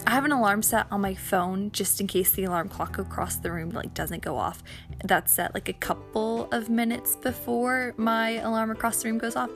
I 0.08 0.12
have 0.12 0.26
an 0.26 0.32
alarm 0.32 0.64
set 0.64 0.88
on 0.92 1.02
my 1.02 1.14
phone 1.14 1.72
just 1.72 2.02
in 2.02 2.08
case 2.08 2.32
the 2.32 2.46
alarm 2.46 2.70
clock 2.70 2.98
across 2.98 3.36
the 3.36 3.52
room 3.52 3.70
like 3.70 3.94
doesn't 3.94 4.24
go 4.24 4.36
off. 4.36 4.64
That's 5.04 5.32
set 5.32 5.54
like 5.54 5.70
a 5.70 5.74
couple 5.74 6.52
of 6.52 6.70
minutes 6.70 7.16
before 7.16 7.94
my 7.98 8.32
alarm 8.40 8.72
across 8.72 9.04
the 9.04 9.10
room 9.10 9.20
goes 9.20 9.36
off. 9.36 9.52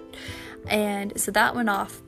And 0.67 1.19
so 1.19 1.31
that 1.31 1.55
went 1.55 1.69
off 1.69 2.01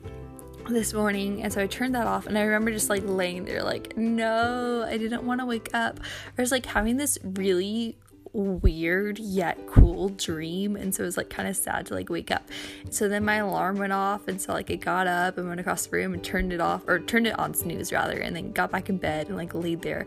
this 0.68 0.92
morning 0.92 1.42
and 1.42 1.52
so 1.52 1.62
I 1.62 1.66
turned 1.66 1.94
that 1.94 2.06
off 2.06 2.26
and 2.26 2.36
I 2.36 2.42
remember 2.42 2.70
just 2.70 2.90
like 2.90 3.02
laying 3.04 3.46
there 3.46 3.62
like 3.62 3.96
no 3.96 4.84
I 4.86 4.98
didn't 4.98 5.22
want 5.24 5.40
to 5.40 5.46
wake 5.46 5.70
up 5.72 5.98
I 6.36 6.42
was 6.42 6.52
like 6.52 6.66
having 6.66 6.98
this 6.98 7.16
really 7.22 7.96
weird 8.32 9.18
yet 9.18 9.66
cool 9.66 10.10
dream. 10.10 10.76
And 10.76 10.94
so 10.94 11.02
it 11.02 11.06
was 11.06 11.16
like 11.16 11.30
kind 11.30 11.48
of 11.48 11.56
sad 11.56 11.86
to 11.86 11.94
like 11.94 12.08
wake 12.08 12.30
up. 12.30 12.48
So 12.90 13.08
then 13.08 13.24
my 13.24 13.36
alarm 13.36 13.76
went 13.76 13.92
off 13.92 14.28
and 14.28 14.40
so 14.40 14.52
like 14.52 14.70
I 14.70 14.76
got 14.76 15.06
up 15.06 15.38
and 15.38 15.48
went 15.48 15.60
across 15.60 15.86
the 15.86 15.96
room 15.96 16.14
and 16.14 16.22
turned 16.22 16.52
it 16.52 16.60
off 16.60 16.86
or 16.86 17.00
turned 17.00 17.26
it 17.26 17.38
on 17.38 17.54
snooze 17.54 17.92
rather 17.92 18.18
and 18.18 18.34
then 18.34 18.52
got 18.52 18.70
back 18.70 18.88
in 18.88 18.98
bed 18.98 19.28
and 19.28 19.36
like 19.36 19.54
laid 19.54 19.82
there. 19.82 20.06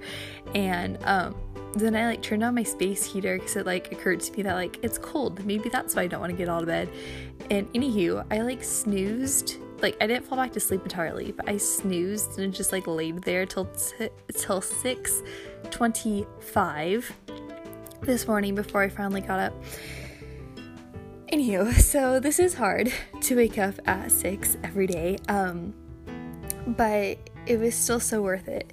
And 0.56 0.98
um 1.04 1.36
then 1.74 1.96
I 1.96 2.06
like 2.06 2.22
turned 2.22 2.44
on 2.44 2.54
my 2.54 2.64
space 2.64 3.06
heater 3.06 3.38
because 3.38 3.56
it 3.56 3.66
like 3.66 3.94
occurred 3.94 4.20
to 4.22 4.32
me 4.34 4.44
that 4.44 4.56
like 4.56 4.80
it's 4.84 4.98
cold. 4.98 5.46
Maybe 5.46 5.70
that's 5.70 5.96
why 5.96 6.02
I 6.04 6.08
don't 6.08 6.20
want 6.20 6.32
to 6.32 6.38
get 6.38 6.50
out 6.50 6.62
of 6.62 6.68
bed. 6.68 6.90
And 7.50 7.72
anywho 7.74 8.26
I 8.30 8.42
like 8.42 8.62
snoozed. 8.64 9.56
Like 9.82 9.96
I 10.02 10.08
didn't 10.08 10.26
fall 10.26 10.38
back 10.38 10.52
to 10.54 10.60
sleep 10.60 10.84
entirely, 10.84 11.32
but 11.32 11.50
I 11.50 11.58
snoozed 11.58 12.38
and 12.40 12.54
just 12.54 12.72
like 12.72 12.88
laid 12.88 13.24
there 13.24 13.46
till 13.46 13.66
t- 13.66 14.10
till 14.34 14.62
6:25 14.62 17.12
this 18.02 18.28
morning 18.28 18.56
before 18.56 18.82
I 18.82 18.90
finally 18.90 19.22
got 19.22 19.40
up. 19.40 19.54
Anywho, 21.32 21.74
so 21.80 22.20
this 22.20 22.40
is 22.40 22.56
hard 22.56 22.92
to 23.22 23.36
wake 23.36 23.58
up 23.58 23.76
at 23.86 24.12
6 24.12 24.58
every 24.64 24.88
day. 24.88 25.18
Um 25.28 25.74
but 26.68 27.18
it 27.46 27.60
was 27.60 27.76
still 27.76 28.00
so 28.00 28.22
worth 28.22 28.48
it. 28.48 28.72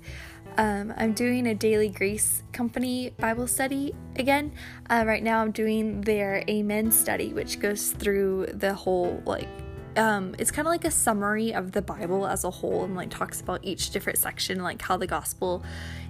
Um, 0.57 0.93
I'm 0.97 1.13
doing 1.13 1.47
a 1.47 1.55
daily 1.55 1.89
grace 1.89 2.43
company 2.53 3.11
Bible 3.19 3.47
study 3.47 3.95
again. 4.17 4.53
Uh, 4.91 5.05
right 5.07 5.23
now, 5.23 5.41
I'm 5.41 5.53
doing 5.53 6.01
their 6.01 6.43
Amen 6.51 6.91
study, 6.91 7.33
which 7.33 7.61
goes 7.61 7.93
through 7.93 8.47
the 8.47 8.75
whole 8.75 9.23
like 9.25 9.49
um, 9.97 10.35
it's 10.39 10.51
kind 10.51 10.67
of 10.67 10.71
like 10.71 10.85
a 10.85 10.91
summary 10.91 11.55
of 11.55 11.73
the 11.73 11.83
Bible 11.83 12.27
as 12.27 12.45
a 12.45 12.51
whole 12.51 12.85
and 12.85 12.95
like 12.95 13.11
talks 13.11 13.41
about 13.41 13.61
each 13.63 13.91
different 13.91 14.19
section, 14.19 14.63
like 14.63 14.83
how 14.83 14.97
the 14.97 15.07
gospel 15.07 15.65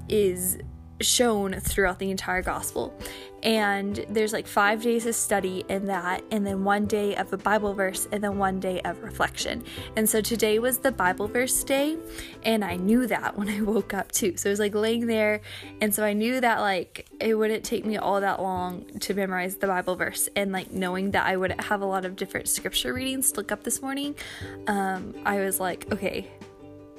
is 0.09 0.59
shown 1.01 1.55
throughout 1.61 1.99
the 1.99 2.11
entire 2.11 2.43
gospel. 2.43 2.95
And 3.43 4.05
there's 4.09 4.33
like 4.33 4.49
five 4.49 4.83
days 4.83 5.07
of 5.07 5.15
study 5.15 5.65
in 5.69 5.87
that, 5.87 6.25
and 6.33 6.45
then 6.45 6.65
one 6.65 6.87
day 6.87 7.15
of 7.15 7.33
a 7.33 7.37
Bible 7.37 7.73
verse, 7.73 8.09
and 8.11 8.23
then 8.23 8.37
one 8.37 8.59
day 8.59 8.81
of 8.81 9.01
reflection. 9.01 9.63
And 9.97 10.09
so 10.09 10.21
today 10.21 10.59
was 10.59 10.79
the 10.79 10.91
Bible 10.91 11.29
verse 11.29 11.63
day, 11.63 11.97
and 12.43 12.65
I 12.65 12.77
knew 12.77 13.07
that 13.07 13.39
when 13.39 13.49
I 13.49 13.61
woke 13.61 13.95
up 13.95 14.11
too. 14.11 14.37
So 14.37 14.51
I 14.51 14.53
was 14.53 14.59
like 14.59 14.75
laying 14.75 15.07
there, 15.07 15.41
and 15.81 15.95
so 15.95 16.05
I 16.05 16.15
knew 16.15 16.41
that 16.41 16.61
like 16.61 17.09
it 17.21 17.35
wouldn't 17.35 17.65
take 17.65 17.85
me 17.87 17.97
all 17.97 18.21
that 18.21 18.43
long 18.43 18.85
to 19.01 19.15
memorize 19.15 19.57
the 19.57 19.69
Bible 19.69 19.95
verse. 19.95 20.29
And 20.35 20.51
like 20.51 20.73
knowing 20.73 21.13
that 21.13 21.27
I 21.27 21.37
would 21.37 21.61
have 21.61 21.81
a 21.81 21.87
lot 21.87 22.05
of 22.05 22.17
different 22.17 22.49
scripture 22.49 22.93
readings 22.93 23.31
to 23.33 23.41
look 23.41 23.53
up 23.53 23.63
this 23.63 23.81
morning, 23.81 24.17
um, 24.67 25.15
I 25.25 25.39
was 25.41 25.61
like, 25.61 25.93
okay, 25.93 26.29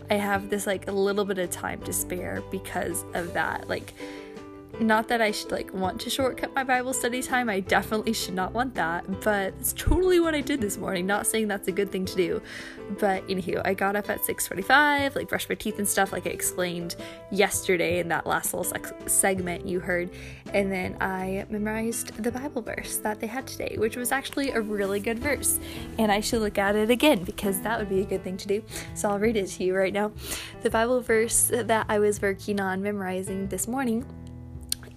I 0.10 0.16
have 0.16 0.50
this 0.50 0.66
like 0.66 0.88
a 0.88 0.92
little 0.92 1.26
bit 1.26 1.38
of 1.38 1.52
time 1.52 1.82
to 1.84 1.94
spare 1.94 2.42
because 2.50 3.06
of 3.14 3.34
that. 3.34 3.68
Like, 3.70 3.94
not 4.80 5.08
that 5.10 5.22
I 5.22 5.32
should 5.32 5.52
like 5.52 5.74
want 5.74 6.00
to 6.02 6.10
shortcut 6.10 6.54
my 6.56 6.64
Bible 6.64 6.94
study 6.94 7.22
time. 7.22 7.50
I 7.50 7.60
definitely 7.60 8.14
should 8.14 8.34
not 8.34 8.54
want 8.54 8.76
that, 8.76 9.22
but 9.22 9.54
it's 9.60 9.74
totally 9.74 10.20
what 10.20 10.34
I 10.34 10.42
did 10.42 10.62
this 10.62 10.78
morning. 10.78 11.06
Not 11.06 11.28
saying 11.28 11.48
that's 11.48 11.68
a 11.68 11.72
good 11.72 11.92
thing 11.92 12.06
to 12.06 12.16
do, 12.16 12.42
but 13.00 13.28
anywho, 13.28 13.62
I 13.66 13.74
got 13.74 13.96
up 13.96 14.10
at 14.10 14.22
6:45, 14.22 15.16
like 15.16 15.30
brushed 15.30 15.50
my 15.50 15.56
teeth 15.56 15.80
and 15.80 15.88
stuff, 15.88 16.12
like 16.12 16.26
I 16.26 16.30
explained 16.30 16.96
yesterday 17.32 18.00
in 18.00 18.08
that 18.10 18.26
last 18.26 18.54
little 18.54 18.72
segment 19.06 19.68
you 19.68 19.80
heard, 19.80 20.10
and 20.54 20.72
then 20.72 20.98
I 21.02 21.46
memorized 21.50 22.22
the 22.22 22.32
Bible 22.32 22.62
verse 22.62 22.98
that 22.98 23.20
they 23.20 23.28
had 23.28 23.48
today, 23.48 23.76
which 23.78 23.96
was 23.96 24.12
actually 24.12 24.52
a 24.52 24.62
really 24.62 25.00
good 25.00 25.20
verse, 25.20 25.60
and 25.98 26.12
I 26.12 26.22
should 26.22 26.42
look 26.42 26.58
at 26.58 26.76
it 26.76 26.90
again 26.90 27.24
because 27.24 27.62
that 27.62 27.80
would 27.80 27.90
be 27.90 28.02
a 28.02 28.06
good 28.06 28.24
thing 28.24 28.38
to 28.38 28.48
do. 28.48 28.64
So 28.96 29.10
I'll 29.10 29.20
read 29.20 29.36
it 29.36 29.48
to 29.48 29.64
you 29.64 29.76
right 29.76 29.94
now. 29.94 30.12
The 30.64 30.70
Bible 30.70 31.02
verse 31.02 31.52
that 31.54 31.86
I 31.90 32.00
was 32.00 32.22
working 32.22 32.60
on 32.60 32.82
memorizing 32.82 33.48
this 33.48 33.68
morning 33.68 34.06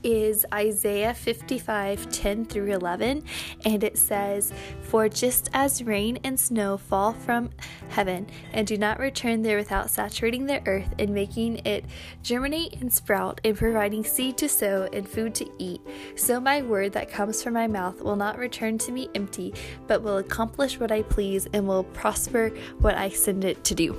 is 0.03 0.45
Isaiah 0.53 1.15
55 1.15 2.11
10 2.11 2.45
through 2.45 2.73
11, 2.73 3.23
and 3.65 3.85
it 3.85 3.99
says, 3.99 4.53
For 4.83 5.09
just 5.09 5.51
as 5.53 5.83
rain 5.83 6.19
and 6.25 6.39
snow 6.39 6.77
fall 6.77 7.13
from 7.13 7.51
heaven 7.91 8.27
and 8.53 8.67
do 8.67 8.79
not 8.79 8.99
return 8.99 9.43
there 9.43 9.57
without 9.59 9.91
saturating 9.91 10.47
the 10.47 10.67
earth 10.67 10.89
and 10.99 11.11
making 11.15 11.65
it 11.67 11.85
germinate 12.23 12.81
and 12.81 12.93
sprout 12.93 13.41
and 13.45 13.57
providing 13.57 14.05
seed 14.05 14.37
to 14.39 14.49
sow 14.49 14.89
and 14.93 15.09
food 15.09 15.35
to 15.37 15.51
eat, 15.59 15.81
so 16.17 16.41
my 16.41 16.63
word 16.63 16.93
that 16.93 17.11
comes 17.11 17.43
from 17.43 17.55
my 17.55 17.67
mouth 17.67 18.01
will 18.03 18.17
not 18.17 18.39
return 18.39 18.79
to 18.79 18.93
me 18.93 19.09
empty, 19.15 19.55
but 19.87 20.03
will 20.03 20.19
accomplish 20.19 20.79
what 20.79 20.93
I 20.93 21.03
please 21.03 21.49
and 21.53 21.67
will 21.67 21.85
prosper 21.85 22.51
what 22.79 22.97
I 22.97 23.09
send 23.09 23.45
it 23.45 23.65
to 23.65 23.75
do. 23.75 23.97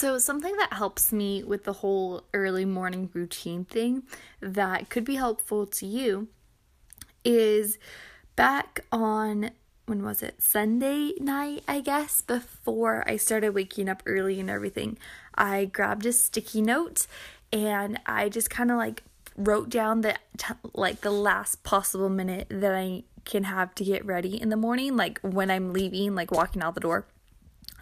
So, 0.00 0.16
something 0.16 0.56
that 0.56 0.72
helps 0.72 1.12
me 1.12 1.42
with 1.44 1.64
the 1.64 1.74
whole 1.74 2.24
early 2.32 2.64
morning 2.64 3.10
routine 3.12 3.66
thing 3.66 4.04
that 4.40 4.88
could 4.88 5.04
be 5.04 5.16
helpful 5.16 5.66
to 5.66 5.84
you 5.84 6.28
is 7.22 7.78
back 8.34 8.80
on 8.90 9.50
when 9.84 10.02
was 10.02 10.22
it? 10.22 10.42
Sunday 10.42 11.12
night, 11.20 11.64
I 11.68 11.82
guess, 11.82 12.22
before 12.22 13.04
I 13.06 13.18
started 13.18 13.50
waking 13.50 13.90
up 13.90 14.02
early 14.06 14.40
and 14.40 14.48
everything. 14.48 14.96
I 15.34 15.66
grabbed 15.66 16.06
a 16.06 16.14
sticky 16.14 16.62
note 16.62 17.06
and 17.52 18.00
I 18.06 18.30
just 18.30 18.48
kind 18.48 18.70
of 18.70 18.78
like 18.78 19.02
wrote 19.36 19.68
down 19.68 20.00
the 20.00 20.14
t- 20.38 20.54
like 20.72 21.02
the 21.02 21.10
last 21.10 21.62
possible 21.62 22.08
minute 22.08 22.46
that 22.48 22.74
I 22.74 23.02
can 23.26 23.44
have 23.44 23.74
to 23.74 23.84
get 23.84 24.06
ready 24.06 24.40
in 24.40 24.48
the 24.48 24.56
morning, 24.56 24.96
like 24.96 25.18
when 25.20 25.50
I'm 25.50 25.74
leaving, 25.74 26.14
like 26.14 26.30
walking 26.30 26.62
out 26.62 26.74
the 26.74 26.80
door. 26.80 27.06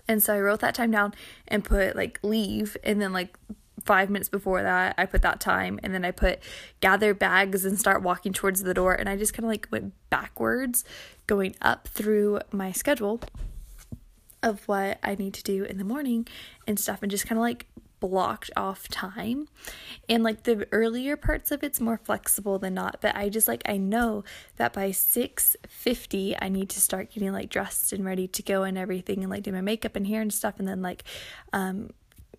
And 0.09 0.23
so 0.23 0.35
I 0.35 0.41
wrote 0.41 0.61
that 0.61 0.75
time 0.75 0.91
down 0.91 1.15
and 1.47 1.62
put 1.62 1.95
like 1.95 2.19
leave. 2.23 2.77
And 2.83 3.00
then 3.00 3.12
like 3.12 3.37
five 3.85 4.11
minutes 4.11 4.29
before 4.29 4.62
that 4.62 4.95
I 4.99 5.07
put 5.07 5.23
that 5.23 5.41
time. 5.41 5.79
And 5.83 5.95
then 5.95 6.05
I 6.05 6.11
put 6.11 6.41
gather 6.81 7.15
bags 7.15 7.65
and 7.65 7.79
start 7.79 8.03
walking 8.03 8.33
towards 8.33 8.62
the 8.62 8.75
door. 8.75 8.95
And 8.95 9.09
I 9.09 9.17
just 9.17 9.35
kind 9.35 9.45
of 9.45 9.50
like 9.50 9.69
went 9.71 9.93
backwards 10.11 10.85
going 11.27 11.55
up 11.62 11.88
through 11.88 12.41
my 12.50 12.73
schedule 12.73 13.21
of 14.43 14.67
what 14.69 14.99
I 15.03 15.15
need 15.15 15.35
to 15.35 15.43
do 15.43 15.65
in 15.65 15.79
the 15.79 15.85
morning 15.85 16.27
and 16.67 16.79
stuff. 16.79 17.03
And 17.03 17.11
just 17.11 17.27
kind 17.27 17.38
of 17.38 17.43
like 17.43 17.67
blocked 18.00 18.50
off 18.57 18.88
time. 18.88 19.49
And 20.09 20.23
like 20.23 20.45
the 20.45 20.67
earlier 20.73 21.17
parts 21.17 21.50
of 21.50 21.62
it's 21.62 21.81
more 21.81 21.99
flexible 21.99 22.59
than 22.59 22.75
not 22.75 22.99
but 23.00 23.14
i 23.17 23.28
just 23.28 23.49
like 23.49 23.62
i 23.67 23.76
know 23.76 24.25
that 24.57 24.73
by 24.73 24.90
6.50 24.90 26.37
i 26.40 26.49
need 26.49 26.69
to 26.71 26.81
start 26.81 27.11
getting 27.11 27.33
like 27.33 27.50
dressed 27.50 27.93
and 27.93 28.05
ready 28.05 28.26
to 28.28 28.43
go 28.43 28.62
and 28.62 28.78
everything 28.78 29.23
and 29.23 29.31
like 29.31 29.43
do 29.43 29.52
my 29.52 29.61
makeup 29.61 29.97
and 29.97 30.07
hair 30.07 30.21
and 30.21 30.33
stuff 30.33 30.55
and 30.59 30.69
then 30.69 30.83
like 30.83 31.05
um 31.52 31.90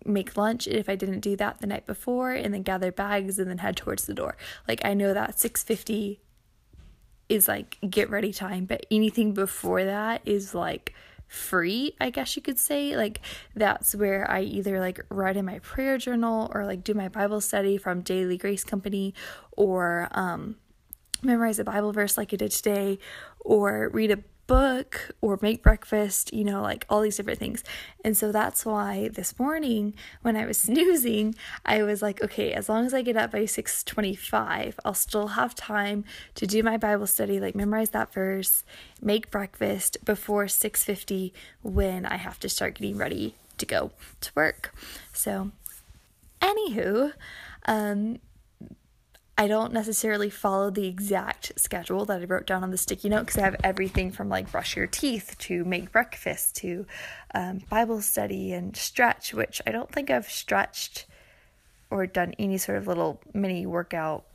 make 0.04 0.36
lunch 0.36 0.66
if 0.66 0.88
i 0.88 0.96
didn't 0.96 1.20
do 1.20 1.36
that 1.36 1.60
the 1.60 1.66
night 1.66 1.86
before 1.86 2.32
and 2.32 2.54
then 2.54 2.62
gather 2.62 2.90
bags 2.90 3.38
and 3.38 3.50
then 3.50 3.58
head 3.58 3.76
towards 3.76 4.06
the 4.06 4.14
door. 4.14 4.36
Like 4.66 4.80
i 4.84 4.94
know 4.94 5.14
that 5.14 5.36
6.50 5.36 6.18
is 7.28 7.46
like 7.46 7.78
get 7.88 8.10
ready 8.10 8.32
time 8.32 8.64
but 8.64 8.86
anything 8.90 9.32
before 9.32 9.84
that 9.84 10.20
is 10.24 10.54
like 10.54 10.94
free, 11.30 11.94
I 12.00 12.10
guess 12.10 12.34
you 12.34 12.42
could 12.42 12.58
say. 12.58 12.96
Like 12.96 13.20
that's 13.54 13.94
where 13.94 14.28
I 14.28 14.42
either 14.42 14.80
like 14.80 15.00
write 15.08 15.36
in 15.36 15.44
my 15.44 15.60
prayer 15.60 15.96
journal 15.96 16.50
or 16.52 16.66
like 16.66 16.82
do 16.82 16.92
my 16.92 17.08
Bible 17.08 17.40
study 17.40 17.78
from 17.78 18.00
Daily 18.02 18.36
Grace 18.36 18.64
Company 18.64 19.14
or 19.52 20.08
um 20.10 20.56
memorize 21.22 21.58
a 21.58 21.64
Bible 21.64 21.92
verse 21.92 22.16
like 22.18 22.32
I 22.32 22.36
did 22.36 22.50
today 22.50 22.98
or 23.40 23.90
read 23.90 24.10
a 24.10 24.18
book 24.50 25.12
or 25.20 25.38
make 25.40 25.62
breakfast, 25.62 26.34
you 26.34 26.42
know, 26.42 26.60
like 26.60 26.84
all 26.90 27.02
these 27.02 27.16
different 27.16 27.38
things. 27.38 27.62
And 28.04 28.16
so 28.16 28.32
that's 28.32 28.66
why 28.66 29.06
this 29.06 29.38
morning 29.38 29.94
when 30.22 30.34
I 30.34 30.44
was 30.44 30.58
snoozing, 30.66 31.36
I 31.64 31.84
was 31.84 32.02
like, 32.02 32.20
okay, 32.20 32.52
as 32.52 32.68
long 32.68 32.84
as 32.84 32.92
I 32.92 33.02
get 33.02 33.16
up 33.16 33.30
by 33.30 33.44
6:25, 33.44 34.74
I'll 34.84 34.94
still 34.94 35.28
have 35.38 35.54
time 35.54 36.04
to 36.34 36.48
do 36.48 36.64
my 36.64 36.76
Bible 36.76 37.06
study, 37.06 37.38
like 37.38 37.54
memorize 37.54 37.90
that 37.90 38.12
verse, 38.12 38.64
make 39.00 39.30
breakfast 39.30 40.04
before 40.04 40.46
6:50 40.46 41.30
when 41.62 42.04
I 42.04 42.16
have 42.16 42.40
to 42.40 42.48
start 42.48 42.74
getting 42.74 42.96
ready 42.96 43.36
to 43.58 43.64
go 43.64 43.92
to 44.20 44.32
work. 44.34 44.74
So, 45.12 45.52
anywho, 46.42 47.12
um 47.66 48.18
I 49.40 49.48
don't 49.48 49.72
necessarily 49.72 50.28
follow 50.28 50.68
the 50.68 50.86
exact 50.86 51.52
schedule 51.56 52.04
that 52.04 52.20
I 52.20 52.24
wrote 52.26 52.46
down 52.46 52.62
on 52.62 52.72
the 52.72 52.76
sticky 52.76 53.08
note 53.08 53.20
because 53.20 53.38
I 53.38 53.44
have 53.46 53.56
everything 53.64 54.12
from 54.12 54.28
like 54.28 54.52
brush 54.52 54.76
your 54.76 54.86
teeth 54.86 55.34
to 55.38 55.64
make 55.64 55.90
breakfast 55.90 56.56
to 56.56 56.84
um, 57.34 57.62
Bible 57.70 58.02
study 58.02 58.52
and 58.52 58.76
stretch, 58.76 59.32
which 59.32 59.62
I 59.66 59.70
don't 59.70 59.90
think 59.90 60.10
I've 60.10 60.28
stretched 60.28 61.06
or 61.90 62.06
done 62.06 62.34
any 62.38 62.58
sort 62.58 62.76
of 62.76 62.86
little 62.86 63.22
mini 63.32 63.64
workout 63.64 64.26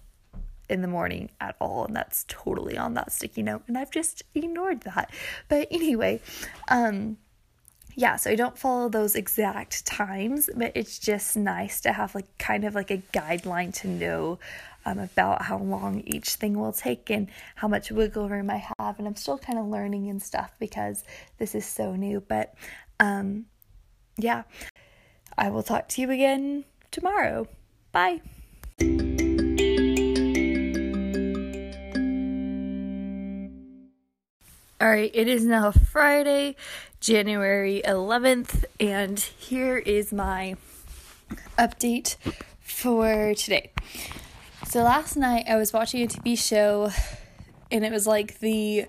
in 0.69 0.81
the 0.81 0.88
morning 0.88 1.29
at 1.39 1.55
all. 1.62 1.85
And 1.85 1.95
that's 1.95 2.25
totally 2.27 2.75
on 2.75 2.95
that 2.95 3.12
sticky 3.12 3.43
note. 3.43 3.62
And 3.67 3.77
I've 3.77 3.91
just 3.91 4.24
ignored 4.33 4.81
that. 4.81 5.12
But 5.50 5.67
anyway, 5.69 6.19
um, 6.67 7.17
yeah, 7.95 8.17
so 8.17 8.29
I 8.29 8.35
don't 8.35 8.57
follow 8.57 8.89
those 8.89 9.15
exact 9.15 9.85
times, 9.85 10.49
but 10.55 10.73
it's 10.75 10.99
just 10.99 11.37
nice 11.37 11.79
to 11.81 11.93
have 11.93 12.13
like 12.13 12.37
kind 12.37 12.65
of 12.65 12.75
like 12.75 12.91
a 12.91 12.97
guideline 13.13 13.73
to 13.75 13.87
know 13.87 14.39
um, 14.85 14.99
about 14.99 15.41
how 15.43 15.57
long 15.57 16.01
each 16.05 16.35
thing 16.35 16.59
will 16.59 16.73
take 16.73 17.09
and 17.09 17.27
how 17.55 17.67
much 17.67 17.91
wiggle 17.91 18.27
room 18.27 18.49
I 18.49 18.63
have. 18.77 18.99
And 18.99 19.07
I'm 19.07 19.15
still 19.15 19.37
kind 19.37 19.57
of 19.57 19.65
learning 19.65 20.09
and 20.09 20.21
stuff 20.21 20.51
because 20.59 21.03
this 21.37 21.55
is 21.55 21.65
so 21.65 21.95
new. 21.95 22.21
But 22.21 22.53
um, 22.99 23.45
yeah, 24.17 24.43
I 25.37 25.49
will 25.49 25.63
talk 25.63 25.87
to 25.89 26.01
you 26.01 26.11
again 26.11 26.65
tomorrow. 26.91 27.47
Bye. 27.91 28.21
All 34.82 34.89
right, 34.89 35.10
it 35.13 35.29
is 35.29 35.46
now 35.46 35.72
Friday, 35.72 36.58
January 37.00 37.82
11th, 37.86 38.65
and 38.77 39.17
here 39.17 39.77
is 39.77 40.12
my 40.12 40.58
update 41.58 42.17
for 42.60 43.34
today. 43.36 43.72
So 44.67 44.84
last 44.84 45.15
night 45.15 45.46
I 45.48 45.55
was 45.55 45.72
watching 45.72 46.03
a 46.03 46.08
TV 46.08 46.38
show 46.38 46.91
and 47.72 47.86
it 47.86 47.91
was 47.94 48.05
like 48.05 48.39
the 48.39 48.88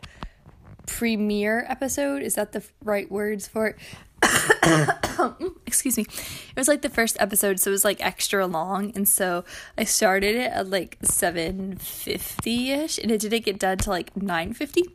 premiere 0.89 1.65
episode. 1.69 2.21
Is 2.21 2.35
that 2.35 2.51
the 2.51 2.65
right 2.83 3.09
words 3.09 3.47
for 3.47 3.69
it? 3.69 3.77
Excuse 5.67 5.99
me. 5.99 6.03
It 6.03 6.57
was 6.57 6.67
like 6.67 6.83
the 6.83 6.91
first 6.91 7.17
episode, 7.21 7.61
so 7.61 7.71
it 7.71 7.73
was 7.73 7.85
like 7.85 8.05
extra 8.05 8.45
long, 8.49 8.91
and 8.97 9.09
so 9.09 9.45
I 9.79 9.85
started 9.85 10.35
it 10.35 10.51
at 10.51 10.69
like 10.69 10.99
7:50ish 10.99 13.01
and 13.01 13.13
it 13.13 13.21
didn't 13.21 13.45
get 13.45 13.61
done 13.61 13.79
till 13.79 13.93
like 13.93 14.13
9:50. 14.15 14.93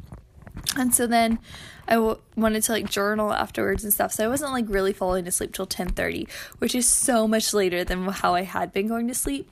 And 0.75 0.93
so 0.95 1.05
then 1.07 1.39
I 1.87 1.95
w- 1.95 2.19
wanted 2.35 2.63
to 2.63 2.71
like 2.71 2.89
journal 2.89 3.33
afterwards 3.33 3.83
and 3.83 3.93
stuff. 3.93 4.13
So 4.13 4.23
I 4.23 4.27
wasn't 4.27 4.51
like 4.51 4.65
really 4.67 4.93
falling 4.93 5.27
asleep 5.27 5.53
till 5.53 5.67
10:30, 5.67 6.29
which 6.59 6.75
is 6.75 6.87
so 6.87 7.27
much 7.27 7.53
later 7.53 7.83
than 7.83 8.05
how 8.07 8.35
I 8.35 8.43
had 8.43 8.71
been 8.71 8.87
going 8.87 9.07
to 9.07 9.13
sleep. 9.13 9.51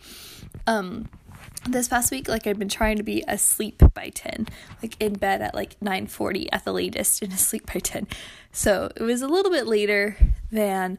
Um 0.65 1.09
this 1.67 1.87
past 1.87 2.11
week 2.11 2.27
like 2.27 2.47
i've 2.47 2.57
been 2.57 2.69
trying 2.69 2.97
to 2.97 3.03
be 3.03 3.23
asleep 3.27 3.81
by 3.93 4.09
10 4.09 4.47
like 4.81 4.95
in 4.99 5.13
bed 5.13 5.41
at 5.41 5.53
like 5.53 5.79
9.40 5.81 6.47
at 6.51 6.63
the 6.63 6.71
latest 6.71 7.21
and 7.21 7.33
asleep 7.33 7.71
by 7.71 7.79
10 7.79 8.07
so 8.51 8.89
it 8.95 9.01
was 9.01 9.21
a 9.21 9.27
little 9.27 9.51
bit 9.51 9.67
later 9.67 10.15
than 10.51 10.97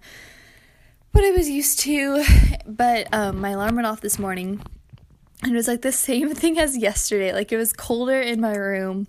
what 1.13 1.25
i 1.25 1.31
was 1.31 1.49
used 1.49 1.79
to 1.81 2.23
but 2.67 3.09
um, 3.13 3.41
my 3.41 3.51
alarm 3.51 3.77
went 3.77 3.87
off 3.87 4.01
this 4.01 4.19
morning 4.19 4.61
and 5.43 5.53
it 5.53 5.57
was 5.57 5.69
like 5.69 5.83
the 5.83 5.93
same 5.93 6.35
thing 6.35 6.59
as 6.59 6.77
yesterday 6.77 7.33
like 7.33 7.51
it 7.53 7.57
was 7.57 7.73
colder 7.73 8.21
in 8.21 8.41
my 8.41 8.55
room 8.55 9.07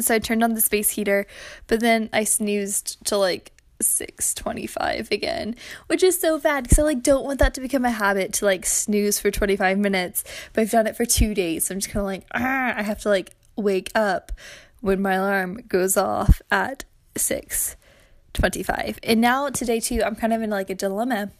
so 0.00 0.14
i 0.14 0.18
turned 0.18 0.42
on 0.42 0.54
the 0.54 0.60
space 0.60 0.90
heater 0.90 1.26
but 1.66 1.80
then 1.80 2.08
i 2.12 2.24
snoozed 2.24 3.04
to 3.04 3.16
like 3.16 3.52
625 3.80 5.10
again 5.10 5.56
which 5.88 6.02
is 6.02 6.20
so 6.20 6.38
bad 6.38 6.64
because 6.64 6.78
i 6.78 6.82
like 6.82 7.02
don't 7.02 7.24
want 7.24 7.38
that 7.40 7.54
to 7.54 7.60
become 7.60 7.84
a 7.84 7.90
habit 7.90 8.32
to 8.32 8.44
like 8.44 8.64
snooze 8.64 9.18
for 9.18 9.30
25 9.30 9.78
minutes 9.78 10.24
but 10.52 10.62
i've 10.62 10.70
done 10.70 10.86
it 10.86 10.96
for 10.96 11.04
two 11.04 11.34
days. 11.34 11.66
So 11.66 11.74
i'm 11.74 11.80
just 11.80 11.92
kind 11.92 12.02
of 12.02 12.06
like 12.06 12.24
ah, 12.32 12.74
i 12.76 12.82
have 12.82 13.00
to 13.00 13.08
like 13.08 13.34
wake 13.56 13.90
up 13.94 14.32
when 14.80 15.02
my 15.02 15.14
alarm 15.14 15.62
goes 15.68 15.96
off 15.96 16.40
at 16.50 16.84
625 17.16 18.98
and 19.02 19.20
now 19.20 19.48
today 19.50 19.80
too 19.80 20.02
i'm 20.04 20.16
kind 20.16 20.32
of 20.32 20.42
in 20.42 20.50
like 20.50 20.70
a 20.70 20.74
dilemma 20.74 21.30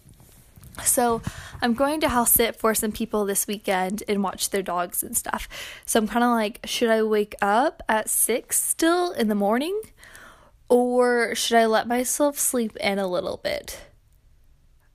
so 0.82 1.20
I'm 1.60 1.74
going 1.74 2.00
to 2.00 2.08
house 2.08 2.32
sit 2.32 2.56
for 2.56 2.74
some 2.74 2.92
people 2.92 3.24
this 3.24 3.46
weekend 3.46 4.02
and 4.08 4.22
watch 4.22 4.50
their 4.50 4.62
dogs 4.62 5.02
and 5.02 5.16
stuff. 5.16 5.48
So 5.84 6.00
I'm 6.00 6.08
kind 6.08 6.24
of 6.24 6.30
like, 6.30 6.60
should 6.64 6.90
I 6.90 7.02
wake 7.02 7.34
up 7.42 7.82
at 7.88 8.08
six 8.08 8.60
still 8.60 9.12
in 9.12 9.28
the 9.28 9.34
morning 9.34 9.80
or 10.68 11.34
should 11.34 11.58
I 11.58 11.66
let 11.66 11.86
myself 11.86 12.38
sleep 12.38 12.76
in 12.76 12.98
a 12.98 13.06
little 13.06 13.36
bit 13.36 13.80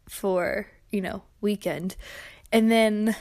for, 0.09 0.67
you 0.89 1.01
know, 1.01 1.23
weekend? 1.41 1.95
And 2.51 2.71
then 2.71 3.15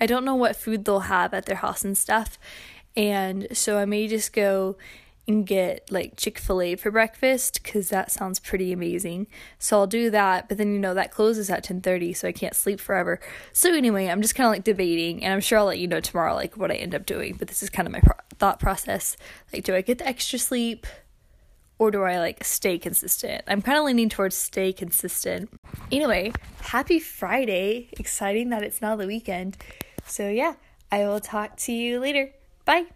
I 0.00 0.06
don't 0.06 0.24
know 0.24 0.34
what 0.34 0.56
food 0.56 0.84
they'll 0.84 1.00
have 1.00 1.34
at 1.34 1.46
their 1.46 1.56
house 1.56 1.84
and 1.84 1.96
stuff. 1.96 2.38
And 2.96 3.48
so 3.52 3.78
I 3.78 3.84
may 3.84 4.08
just 4.08 4.32
go 4.32 4.76
and 5.28 5.46
get 5.46 5.90
like 5.90 6.16
Chick-fil-A 6.16 6.76
for 6.76 6.90
breakfast 6.90 7.64
cuz 7.64 7.88
that 7.88 8.12
sounds 8.12 8.38
pretty 8.38 8.72
amazing. 8.72 9.26
So 9.58 9.78
I'll 9.78 9.86
do 9.86 10.10
that, 10.10 10.48
but 10.48 10.58
then 10.58 10.72
you 10.72 10.78
know 10.78 10.94
that 10.94 11.10
closes 11.10 11.50
at 11.50 11.64
10:30, 11.64 12.12
so 12.14 12.28
I 12.28 12.32
can't 12.32 12.54
sleep 12.54 12.80
forever. 12.80 13.20
So 13.52 13.74
anyway, 13.74 14.06
I'm 14.08 14.22
just 14.22 14.34
kind 14.34 14.46
of 14.46 14.52
like 14.52 14.64
debating 14.64 15.24
and 15.24 15.32
I'm 15.32 15.40
sure 15.40 15.58
I'll 15.58 15.66
let 15.66 15.78
you 15.78 15.88
know 15.88 16.00
tomorrow 16.00 16.34
like 16.34 16.56
what 16.56 16.70
I 16.70 16.74
end 16.74 16.94
up 16.94 17.06
doing, 17.06 17.36
but 17.38 17.48
this 17.48 17.62
is 17.62 17.70
kind 17.70 17.86
of 17.86 17.92
my 17.92 18.00
pro- 18.00 18.14
thought 18.38 18.60
process. 18.60 19.16
Like 19.52 19.64
do 19.64 19.74
I 19.74 19.80
get 19.80 19.98
the 19.98 20.06
extra 20.06 20.38
sleep? 20.38 20.86
or 21.78 21.90
do 21.90 22.02
I 22.02 22.18
like 22.18 22.42
stay 22.44 22.78
consistent? 22.78 23.42
I'm 23.46 23.62
kind 23.62 23.78
of 23.78 23.84
leaning 23.84 24.08
towards 24.08 24.36
stay 24.36 24.72
consistent. 24.72 25.50
Anyway, 25.92 26.32
happy 26.60 26.98
Friday. 26.98 27.88
Exciting 27.98 28.50
that 28.50 28.62
it's 28.62 28.80
now 28.80 28.96
the 28.96 29.06
weekend. 29.06 29.56
So, 30.06 30.28
yeah, 30.28 30.54
I 30.90 31.00
will 31.00 31.20
talk 31.20 31.56
to 31.58 31.72
you 31.72 32.00
later. 32.00 32.30
Bye. 32.64 32.86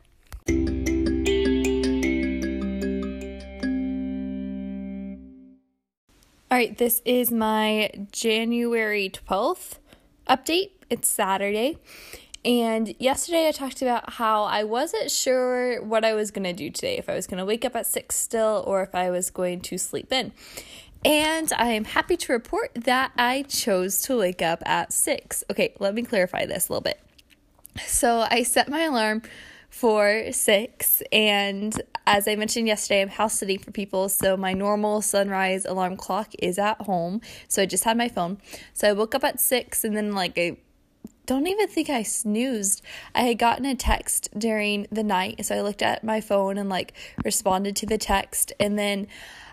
All 6.52 6.58
right, 6.58 6.76
this 6.76 7.00
is 7.04 7.30
my 7.30 7.92
January 8.10 9.08
12th 9.08 9.78
update. 10.28 10.70
It's 10.90 11.08
Saturday. 11.08 11.78
And 12.44 12.92
yesterday 12.98 13.46
I 13.46 13.52
talked 13.52 13.82
about 13.82 14.14
how 14.14 14.42
I 14.42 14.64
wasn't 14.64 15.12
sure 15.12 15.80
what 15.80 16.04
I 16.04 16.12
was 16.14 16.32
going 16.32 16.42
to 16.42 16.52
do 16.52 16.68
today, 16.68 16.98
if 16.98 17.08
I 17.08 17.14
was 17.14 17.28
going 17.28 17.38
to 17.38 17.44
wake 17.44 17.64
up 17.64 17.76
at 17.76 17.86
6 17.86 18.16
still 18.16 18.64
or 18.66 18.82
if 18.82 18.96
I 18.96 19.10
was 19.10 19.30
going 19.30 19.60
to 19.60 19.78
sleep 19.78 20.12
in. 20.12 20.32
And 21.04 21.52
I 21.56 21.68
am 21.68 21.84
happy 21.84 22.16
to 22.16 22.32
report 22.32 22.72
that 22.74 23.12
I 23.16 23.42
chose 23.42 24.02
to 24.02 24.18
wake 24.18 24.42
up 24.42 24.60
at 24.66 24.92
6. 24.92 25.44
Okay, 25.52 25.72
let 25.78 25.94
me 25.94 26.02
clarify 26.02 26.46
this 26.46 26.68
a 26.68 26.72
little 26.72 26.82
bit. 26.82 27.00
So 27.86 28.26
I 28.28 28.42
set 28.42 28.68
my 28.68 28.82
alarm 28.82 29.22
for 29.70 30.32
6 30.32 31.02
and 31.12 31.80
as 32.06 32.26
I 32.26 32.34
mentioned 32.34 32.66
yesterday, 32.66 33.02
I'm 33.02 33.08
house 33.08 33.38
sitting 33.38 33.60
for 33.60 33.70
people, 33.70 34.08
so 34.08 34.36
my 34.36 34.52
normal 34.52 35.00
sunrise 35.00 35.64
alarm 35.64 35.96
clock 35.96 36.32
is 36.40 36.58
at 36.58 36.80
home. 36.82 37.20
So 37.46 37.62
I 37.62 37.66
just 37.66 37.84
had 37.84 37.96
my 37.96 38.08
phone. 38.08 38.38
So 38.72 38.88
I 38.88 38.92
woke 38.92 39.14
up 39.14 39.22
at 39.22 39.40
6 39.40 39.84
and 39.84 39.96
then 39.96 40.12
like 40.12 40.36
I 40.36 40.56
don't 41.26 41.46
even 41.46 41.68
think 41.68 41.88
I 41.88 42.02
snoozed. 42.02 42.82
I 43.14 43.22
had 43.22 43.38
gotten 43.38 43.64
a 43.64 43.76
text 43.76 44.28
during 44.36 44.88
the 44.90 45.04
night, 45.04 45.44
so 45.46 45.54
I 45.54 45.60
looked 45.60 45.82
at 45.82 46.02
my 46.02 46.20
phone 46.20 46.58
and 46.58 46.68
like 46.68 46.92
responded 47.24 47.76
to 47.76 47.86
the 47.86 47.98
text 47.98 48.52
and 48.58 48.76
then 48.76 49.06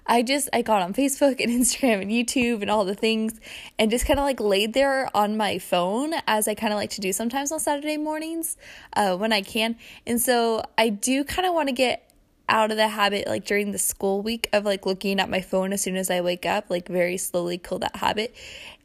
I 0.07 0.23
just 0.23 0.49
I 0.53 0.61
got 0.61 0.81
on 0.81 0.93
Facebook 0.93 1.41
and 1.41 1.51
Instagram 1.61 2.01
and 2.01 2.11
YouTube 2.11 2.61
and 2.61 2.71
all 2.71 2.85
the 2.85 2.95
things 2.95 3.39
and 3.77 3.91
just 3.91 4.05
kind 4.05 4.19
of 4.19 4.25
like 4.25 4.39
laid 4.39 4.73
there 4.73 5.09
on 5.15 5.37
my 5.37 5.59
phone 5.59 6.13
as 6.25 6.47
I 6.47 6.55
kind 6.55 6.73
of 6.73 6.77
like 6.77 6.91
to 6.91 7.01
do 7.01 7.13
sometimes 7.13 7.51
on 7.51 7.59
Saturday 7.59 7.97
mornings 7.97 8.57
uh, 8.93 9.17
when 9.17 9.33
I 9.33 9.41
can. 9.41 9.75
And 10.05 10.21
so 10.21 10.63
I 10.77 10.89
do 10.89 11.23
kind 11.23 11.47
of 11.47 11.53
want 11.53 11.69
to 11.69 11.73
get 11.73 12.03
out 12.49 12.71
of 12.71 12.77
the 12.77 12.87
habit 12.87 13.27
like 13.27 13.45
during 13.45 13.71
the 13.71 13.77
school 13.77 14.21
week 14.21 14.47
of 14.53 14.63
like 14.63 14.85
looking 14.85 15.19
at 15.19 15.29
my 15.29 15.41
phone 15.41 15.73
as 15.73 15.81
soon 15.81 15.97
as 15.97 16.09
I 16.09 16.21
wake 16.21 16.45
up, 16.45 16.69
like 16.69 16.87
very 16.87 17.17
slowly 17.17 17.57
kill 17.57 17.79
that 17.79 17.95
habit. 17.95 18.33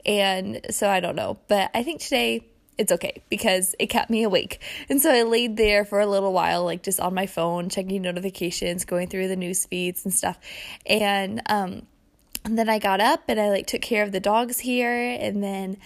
And 0.04 0.61
so 0.70 0.90
I 0.90 1.00
don't 1.00 1.14
know, 1.14 1.38
but 1.46 1.70
I 1.74 1.85
think 1.85 2.00
today 2.00 2.44
it's 2.78 2.92
okay 2.92 3.22
because 3.28 3.74
it 3.78 3.87
kept 3.87 4.11
me 4.11 4.22
awake. 4.22 4.61
And 4.88 5.00
so 5.00 5.12
I 5.12 5.22
laid 5.22 5.56
there 5.56 5.85
for 5.85 6.00
a 6.00 6.06
little 6.06 6.32
while, 6.32 6.64
like 6.64 6.82
just 6.82 7.00
on 7.00 7.14
my 7.14 7.26
phone, 7.26 7.68
checking 7.68 8.02
notifications, 8.02 8.85
going 8.85 9.08
through 9.08 9.28
the 9.28 9.37
news 9.37 9.66
feeds 9.66 10.04
and 10.04 10.12
stuff. 10.12 10.38
And, 10.87 11.42
um, 11.46 11.87
and 12.44 12.58
then 12.58 12.68
I 12.68 12.78
got 12.78 13.00
up 13.00 13.24
and 13.28 13.40
I 13.40 13.50
like 13.50 13.66
took 13.66 13.82
care 13.82 14.02
of 14.02 14.12
the 14.12 14.20
dogs 14.20 14.61
here 14.61 15.16
and 15.20 15.42
then 15.42 15.76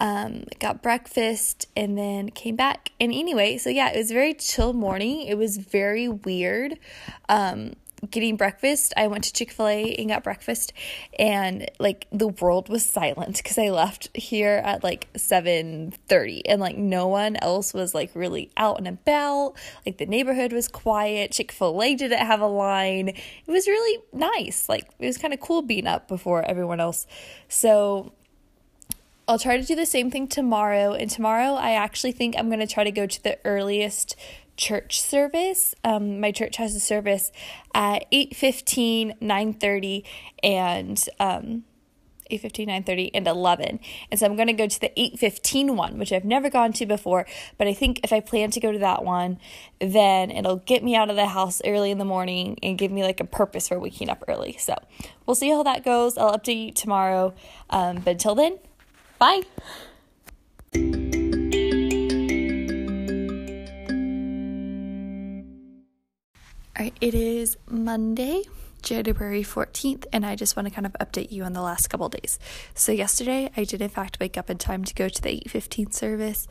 um, 0.00 0.44
got 0.58 0.82
breakfast 0.82 1.66
and 1.76 1.96
then 1.96 2.30
came 2.30 2.56
back. 2.56 2.90
And 2.98 3.12
anyway, 3.12 3.58
so 3.58 3.70
yeah, 3.70 3.92
it 3.92 3.98
was 3.98 4.10
very 4.10 4.34
chill 4.34 4.72
morning. 4.72 5.22
It 5.22 5.36
was 5.36 5.58
very 5.58 6.08
weird. 6.08 6.78
Um, 7.28 7.74
getting 8.08 8.36
breakfast. 8.36 8.92
I 8.96 9.06
went 9.08 9.24
to 9.24 9.32
Chick 9.32 9.50
fil 9.50 9.66
A 9.66 9.94
and 9.96 10.08
got 10.08 10.24
breakfast, 10.24 10.72
and 11.18 11.70
like 11.78 12.06
the 12.12 12.28
world 12.28 12.68
was 12.68 12.84
silent 12.84 13.36
because 13.36 13.58
I 13.58 13.70
left 13.70 14.14
here 14.16 14.62
at 14.64 14.82
like 14.84 15.12
7:30 15.14 16.42
and 16.46 16.60
like 16.60 16.76
no 16.76 17.06
one 17.08 17.36
else 17.36 17.74
was 17.74 17.94
like 17.94 18.10
really 18.14 18.50
out 18.56 18.78
and 18.78 18.88
about. 18.88 19.54
Like 19.84 19.98
the 19.98 20.06
neighborhood 20.06 20.52
was 20.52 20.68
quiet. 20.68 21.32
Chick 21.32 21.52
fil 21.52 21.82
A 21.82 21.94
didn't 21.94 22.18
have 22.18 22.40
a 22.40 22.46
line. 22.46 23.08
It 23.08 23.18
was 23.46 23.66
really 23.66 24.02
nice. 24.12 24.68
Like 24.68 24.88
it 24.98 25.06
was 25.06 25.18
kind 25.18 25.34
of 25.34 25.40
cool 25.40 25.62
being 25.62 25.86
up 25.86 26.08
before 26.08 26.42
everyone 26.42 26.80
else. 26.80 27.06
So 27.48 28.12
I'll 29.30 29.38
try 29.38 29.56
to 29.56 29.64
do 29.64 29.76
the 29.76 29.86
same 29.86 30.10
thing 30.10 30.26
tomorrow. 30.26 30.92
And 30.92 31.08
tomorrow, 31.08 31.54
I 31.54 31.72
actually 31.72 32.10
think 32.10 32.34
I'm 32.36 32.48
going 32.48 32.58
to 32.58 32.66
try 32.66 32.82
to 32.82 32.90
go 32.90 33.06
to 33.06 33.22
the 33.22 33.38
earliest 33.44 34.16
church 34.60 35.00
service. 35.00 35.74
Um, 35.82 36.20
my 36.20 36.30
church 36.30 36.56
has 36.56 36.76
a 36.76 36.80
service 36.80 37.32
at 37.74 38.04
8.15, 38.12 39.18
9.30, 39.18 40.04
and 40.42 41.02
um, 41.18 41.64
8.15, 42.30 42.68
9.30, 42.84 43.10
and 43.14 43.26
11. 43.26 43.80
And 44.10 44.20
so 44.20 44.26
I'm 44.26 44.36
going 44.36 44.48
to 44.48 44.52
go 44.52 44.68
to 44.68 44.80
the 44.80 44.92
8.15 44.96 45.74
one, 45.74 45.98
which 45.98 46.12
I've 46.12 46.26
never 46.26 46.50
gone 46.50 46.72
to 46.74 46.86
before. 46.86 47.26
But 47.56 47.66
I 47.66 47.72
think 47.72 48.00
if 48.04 48.12
I 48.12 48.20
plan 48.20 48.50
to 48.52 48.60
go 48.60 48.70
to 48.70 48.78
that 48.78 49.02
one, 49.02 49.38
then 49.80 50.30
it'll 50.30 50.56
get 50.56 50.84
me 50.84 50.94
out 50.94 51.08
of 51.08 51.16
the 51.16 51.26
house 51.26 51.62
early 51.64 51.90
in 51.90 51.98
the 51.98 52.04
morning 52.04 52.58
and 52.62 52.76
give 52.76 52.92
me 52.92 53.02
like 53.02 53.18
a 53.18 53.24
purpose 53.24 53.68
for 53.68 53.80
waking 53.80 54.10
up 54.10 54.22
early. 54.28 54.56
So 54.58 54.76
we'll 55.26 55.34
see 55.34 55.50
how 55.50 55.62
that 55.62 55.84
goes. 55.84 56.18
I'll 56.18 56.38
update 56.38 56.66
you 56.66 56.72
tomorrow. 56.72 57.34
Um, 57.70 57.96
but 57.96 58.10
until 58.12 58.34
then, 58.34 58.58
bye. 59.18 59.42
All 66.80 66.84
right, 66.84 66.96
it 67.02 67.12
is 67.12 67.58
Monday, 67.68 68.42
January 68.80 69.42
14th, 69.42 70.06
and 70.14 70.24
I 70.24 70.34
just 70.34 70.56
want 70.56 70.66
to 70.66 70.72
kind 70.72 70.86
of 70.86 70.94
update 70.94 71.30
you 71.30 71.44
on 71.44 71.52
the 71.52 71.60
last 71.60 71.88
couple 71.88 72.08
days. 72.08 72.38
So 72.74 72.90
yesterday, 72.90 73.50
I 73.54 73.64
did 73.64 73.82
in 73.82 73.90
fact 73.90 74.18
wake 74.18 74.38
up 74.38 74.48
in 74.48 74.56
time 74.56 74.84
to 74.84 74.94
go 74.94 75.06
to 75.10 75.20
the 75.20 75.28
8:15 75.28 75.92
service. 75.92 76.48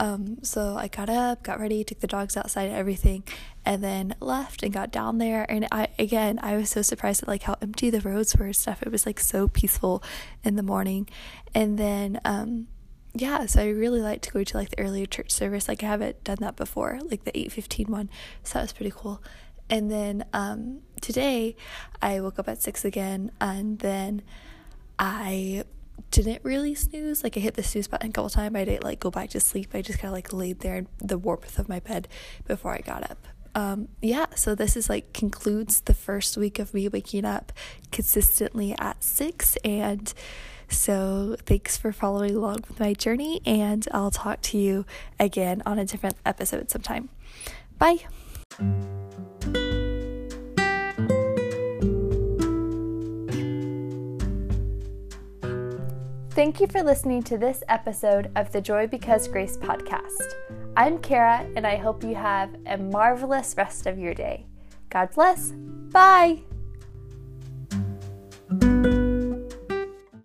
Um, 0.00 0.38
so 0.42 0.76
I 0.76 0.88
got 0.88 1.08
up, 1.08 1.44
got 1.44 1.60
ready, 1.60 1.84
took 1.84 2.00
the 2.00 2.08
dogs 2.08 2.36
outside, 2.36 2.70
everything, 2.70 3.22
and 3.64 3.84
then 3.84 4.16
left 4.18 4.64
and 4.64 4.72
got 4.72 4.90
down 4.90 5.18
there. 5.18 5.46
And 5.48 5.68
I 5.70 5.86
again, 5.96 6.40
I 6.42 6.56
was 6.56 6.70
so 6.70 6.82
surprised 6.82 7.22
at 7.22 7.28
like 7.28 7.44
how 7.44 7.54
empty 7.62 7.88
the 7.88 8.00
roads 8.00 8.34
were 8.34 8.46
and 8.46 8.56
stuff. 8.56 8.82
It 8.82 8.90
was 8.90 9.06
like 9.06 9.20
so 9.20 9.46
peaceful 9.46 10.02
in 10.42 10.56
the 10.56 10.64
morning, 10.64 11.08
and 11.54 11.78
then 11.78 12.20
um, 12.24 12.66
yeah, 13.14 13.46
so 13.46 13.62
I 13.62 13.68
really 13.68 14.02
like 14.02 14.22
to 14.22 14.32
go 14.32 14.42
to 14.42 14.56
like 14.56 14.70
the 14.70 14.80
earlier 14.80 15.06
church 15.06 15.30
service. 15.30 15.68
Like 15.68 15.84
I 15.84 15.86
haven't 15.86 16.24
done 16.24 16.38
that 16.40 16.56
before, 16.56 16.98
like 17.04 17.22
the 17.22 17.32
8:15 17.32 17.88
one. 17.88 18.10
So 18.42 18.54
that 18.54 18.62
was 18.62 18.72
pretty 18.72 18.92
cool. 18.92 19.22
And 19.70 19.90
then 19.90 20.24
um, 20.32 20.80
today 21.00 21.56
I 22.00 22.20
woke 22.20 22.38
up 22.38 22.48
at 22.48 22.62
six 22.62 22.84
again, 22.84 23.30
and 23.40 23.78
then 23.78 24.22
I 24.98 25.64
didn't 26.10 26.40
really 26.42 26.74
snooze. 26.74 27.22
Like 27.22 27.36
I 27.36 27.40
hit 27.40 27.54
the 27.54 27.62
snooze 27.62 27.88
button 27.88 28.10
a 28.10 28.12
couple 28.12 28.30
times. 28.30 28.56
I 28.56 28.64
didn't 28.64 28.84
like 28.84 29.00
go 29.00 29.10
back 29.10 29.30
to 29.30 29.40
sleep. 29.40 29.70
I 29.74 29.82
just 29.82 29.98
kind 29.98 30.10
of 30.10 30.14
like 30.14 30.32
laid 30.32 30.60
there 30.60 30.76
in 30.76 30.88
the 30.98 31.18
warmth 31.18 31.58
of 31.58 31.68
my 31.68 31.80
bed 31.80 32.08
before 32.46 32.72
I 32.72 32.80
got 32.80 33.10
up. 33.10 33.26
Um, 33.54 33.88
yeah, 34.00 34.26
so 34.34 34.54
this 34.54 34.76
is 34.76 34.88
like 34.88 35.12
concludes 35.12 35.80
the 35.80 35.94
first 35.94 36.36
week 36.36 36.58
of 36.58 36.72
me 36.74 36.88
waking 36.88 37.24
up 37.24 37.52
consistently 37.90 38.74
at 38.78 39.02
six. 39.02 39.56
And 39.64 40.12
so 40.68 41.36
thanks 41.44 41.76
for 41.76 41.92
following 41.92 42.36
along 42.36 42.64
with 42.68 42.78
my 42.78 42.94
journey. 42.94 43.40
And 43.44 43.86
I'll 43.92 44.10
talk 44.10 44.42
to 44.42 44.58
you 44.58 44.86
again 45.18 45.62
on 45.66 45.78
a 45.78 45.84
different 45.84 46.16
episode 46.24 46.70
sometime. 46.70 47.08
Bye. 47.78 48.06
Thank 56.38 56.60
you 56.60 56.68
for 56.68 56.84
listening 56.84 57.24
to 57.24 57.36
this 57.36 57.64
episode 57.68 58.30
of 58.36 58.52
the 58.52 58.60
Joy 58.60 58.86
Because 58.86 59.26
Grace 59.26 59.56
podcast. 59.56 60.34
I'm 60.76 60.98
Kara, 60.98 61.44
and 61.56 61.66
I 61.66 61.74
hope 61.74 62.04
you 62.04 62.14
have 62.14 62.54
a 62.64 62.78
marvelous 62.78 63.56
rest 63.56 63.88
of 63.88 63.98
your 63.98 64.14
day. 64.14 64.46
God 64.88 65.10
bless. 65.12 65.50
Bye. 65.90 66.44